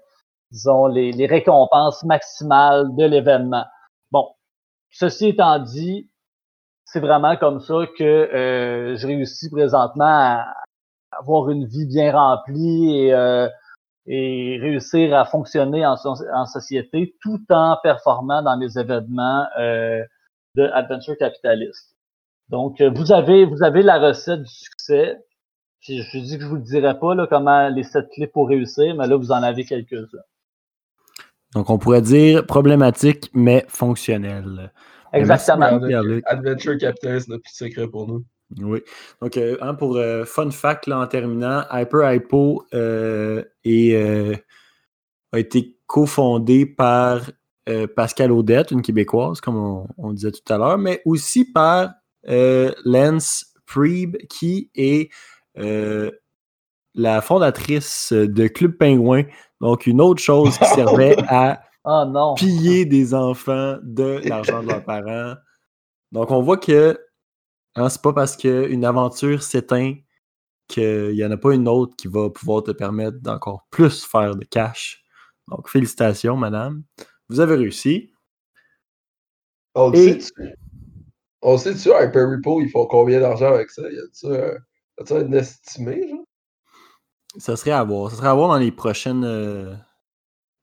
[0.52, 3.64] disons, les, les récompenses maximales de l'événement.
[4.10, 4.28] Bon,
[4.90, 6.10] ceci étant dit,
[6.84, 10.54] c'est vraiment comme ça que euh, je réussis présentement à
[11.12, 13.48] avoir une vie bien remplie et, euh,
[14.06, 20.02] réussir à fonctionner en, so- en société tout en performant dans les événements euh,
[20.56, 21.96] de Adventure Capitalist.
[22.48, 25.18] Donc, euh, vous avez vous avez la recette du succès.
[25.80, 28.94] Puis, je dis que je vous le dirai pas comment les sept clés pour réussir,
[28.96, 30.18] mais là, vous en avez quelques-uns.
[31.54, 34.72] Donc, on pourrait dire problématique, mais fonctionnelle.
[35.12, 35.80] Exactement.
[35.80, 36.22] Merci.
[36.26, 38.24] Adventure n'a plus de secret pour nous.
[38.58, 38.80] Oui.
[39.20, 44.36] Donc, euh, hein, pour euh, fun fact, là, en terminant, Hyper Hypo euh, est, euh,
[45.32, 47.30] a été cofondé par
[47.68, 51.90] euh, Pascal Audette, une Québécoise, comme on, on disait tout à l'heure, mais aussi par
[52.28, 55.10] euh, Lance Preeb, qui est
[55.58, 56.10] euh,
[57.00, 59.24] la fondatrice de Club Pingouin,
[59.60, 62.34] donc une autre chose qui servait à Oh non.
[62.34, 65.34] piller des enfants de l'argent de leurs parents.
[66.12, 66.98] Donc, on voit que
[67.76, 69.94] hein, c'est pas parce qu'une aventure s'éteint
[70.68, 74.36] qu'il n'y en a pas une autre qui va pouvoir te permettre d'encore plus faire
[74.36, 75.02] de cash.
[75.48, 76.82] Donc, félicitations, madame.
[77.28, 78.12] Vous avez réussi.
[79.74, 80.50] On le Et- sait-tu?
[81.42, 83.82] On sait-tu, Hyper Repo, ils font combien d'argent avec ça?
[83.90, 86.24] Y a-tu un, y a-tu un estimé, genre?
[87.38, 88.10] Ça serait à voir.
[88.10, 89.24] Ça serait à voir dans les prochaines.
[89.24, 89.74] euh,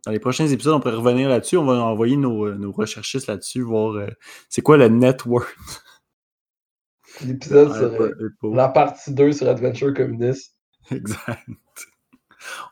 [0.05, 1.57] Dans les prochains épisodes, on pourrait revenir là-dessus.
[1.57, 4.07] On va envoyer nos, euh, nos recherchistes là-dessus, voir euh,
[4.49, 5.47] c'est quoi le net worth.
[7.25, 8.11] L'épisode serait
[8.53, 10.55] la partie 2 sur Adventure Communist.
[10.91, 11.47] Exact.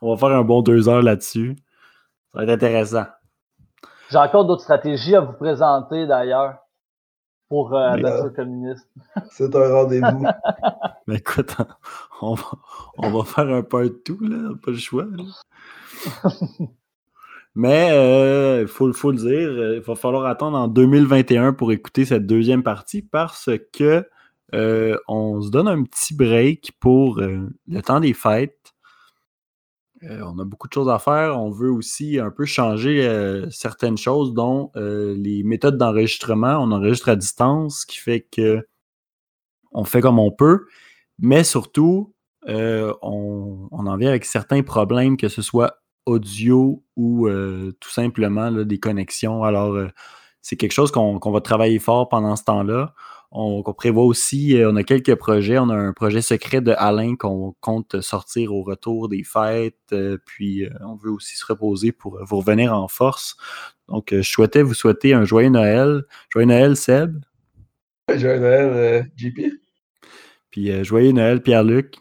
[0.01, 1.55] On va faire un bon deux heures là-dessus.
[2.33, 3.05] Ça va être intéressant.
[4.11, 6.57] J'ai encore d'autres stratégies à vous présenter d'ailleurs.
[7.49, 8.87] Pour euh, abattre euh, communiste.
[9.31, 10.25] C'est un rendez-vous.
[11.07, 11.55] Mais écoute,
[12.21, 12.51] on va,
[12.97, 15.05] on va faire un part 2, là, pas le choix.
[15.05, 15.23] là.
[17.57, 22.03] Mais il faut, faut le dire, euh, il va falloir attendre en 2021 pour écouter
[22.03, 24.05] cette deuxième partie parce que
[24.53, 28.64] euh, on se donne un petit break pour euh, le temps des fêtes.
[30.03, 31.39] Euh, on a beaucoup de choses à faire.
[31.39, 36.57] On veut aussi un peu changer euh, certaines choses, dont euh, les méthodes d'enregistrement.
[36.59, 38.67] On enregistre à distance, ce qui fait que
[39.71, 40.67] on fait comme on peut,
[41.19, 42.13] mais surtout,
[42.47, 47.27] on, en vient avec certains problèmes, que ce soit audio ou
[47.79, 49.43] tout simplement des connexions.
[49.43, 49.77] Alors,
[50.41, 52.93] c'est quelque chose qu'on va travailler fort pendant ce temps-là.
[53.37, 55.59] On, prévoit aussi, euh, on a quelques projets.
[55.59, 59.75] On a un projet secret de Alain qu'on compte sortir au retour des fêtes.
[59.91, 63.35] euh, puis, euh, on veut aussi se reposer pour vous revenir en force.
[63.89, 66.03] Donc, je souhaitais vous souhaiter un joyeux Noël.
[66.29, 67.17] Joyeux Noël, Seb.
[68.13, 69.39] Joyeux Noël, euh, JP.
[70.51, 71.95] Puis, euh, joyeux Noël, Pierre-Luc.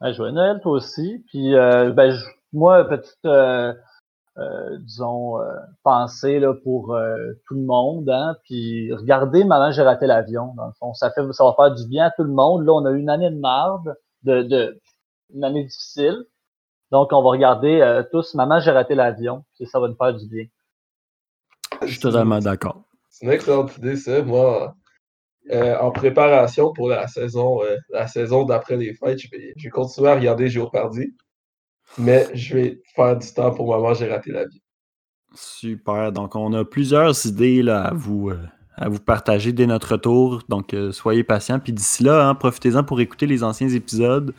[0.00, 1.22] Ouais, joyeux Noël, toi aussi.
[1.28, 2.18] Puis, euh, ben,
[2.52, 3.18] moi, petite,
[4.38, 5.44] euh, disons, euh,
[5.82, 8.08] pensée là, pour euh, tout le monde.
[8.10, 10.52] Hein, puis, regardez, maman, j'ai raté l'avion.
[10.56, 12.64] Dans le fond, ça, fait, ça va faire du bien à tout le monde.
[12.66, 14.80] Là, on a eu une année de marde, de, de,
[15.34, 16.24] une année difficile.
[16.90, 19.44] Donc, on va regarder euh, tous, maman, j'ai raté l'avion.
[19.56, 20.44] Puis, ça va nous faire du bien.
[21.82, 22.82] Je suis totalement d'accord.
[23.08, 24.22] C'est une excellente idée, ça.
[24.22, 24.74] Moi,
[25.50, 29.64] euh, en préparation pour la saison, euh, la saison d'après les fêtes, je vais, je
[29.64, 31.14] vais continuer à regarder Géopardy.
[31.98, 34.60] Mais je vais faire du temps pour maman, j'ai raté l'avion.
[35.34, 36.12] Super.
[36.12, 38.38] Donc, on a plusieurs idées là, à, vous, euh,
[38.76, 40.42] à vous partager dès notre retour.
[40.48, 41.58] Donc, euh, soyez patients.
[41.58, 44.34] Puis d'ici là, hein, profitez-en pour écouter les anciens épisodes.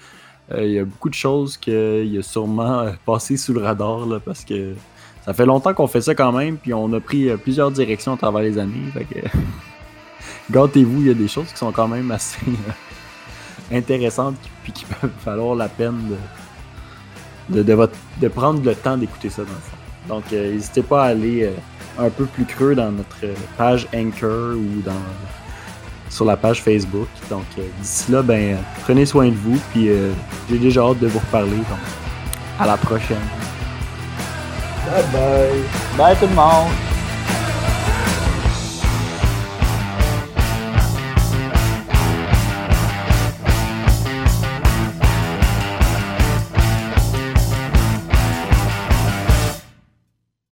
[0.52, 4.20] Euh, Il y a beaucoup de choses qu'il a sûrement passé sous le radar là,
[4.20, 4.74] parce que
[5.26, 6.58] ça fait longtemps qu'on fait ça quand même.
[6.58, 8.92] Puis on a pris plusieurs directions à travers les années.
[8.94, 9.20] Fait que,
[10.52, 12.40] gâtez-vous, il y a des choses qui sont quand même assez
[13.72, 16.16] intéressantes puis qui peuvent valoir la peine de,
[17.50, 19.78] de, prendre le temps d'écouter ça dans le fond.
[20.08, 23.88] Donc, euh, n'hésitez pas à aller euh, un peu plus creux dans notre euh, page
[23.94, 24.94] Anchor ou dans,
[26.10, 27.08] sur la page Facebook.
[27.30, 27.46] Donc,
[27.82, 29.60] d'ici là, ben, prenez soin de vous.
[29.72, 29.90] Puis,
[30.50, 31.58] j'ai déjà hâte de vous reparler.
[31.58, 31.80] Donc,
[32.60, 33.18] à la prochaine.
[34.86, 35.98] Bye bye!
[35.98, 36.97] Bye tout le monde!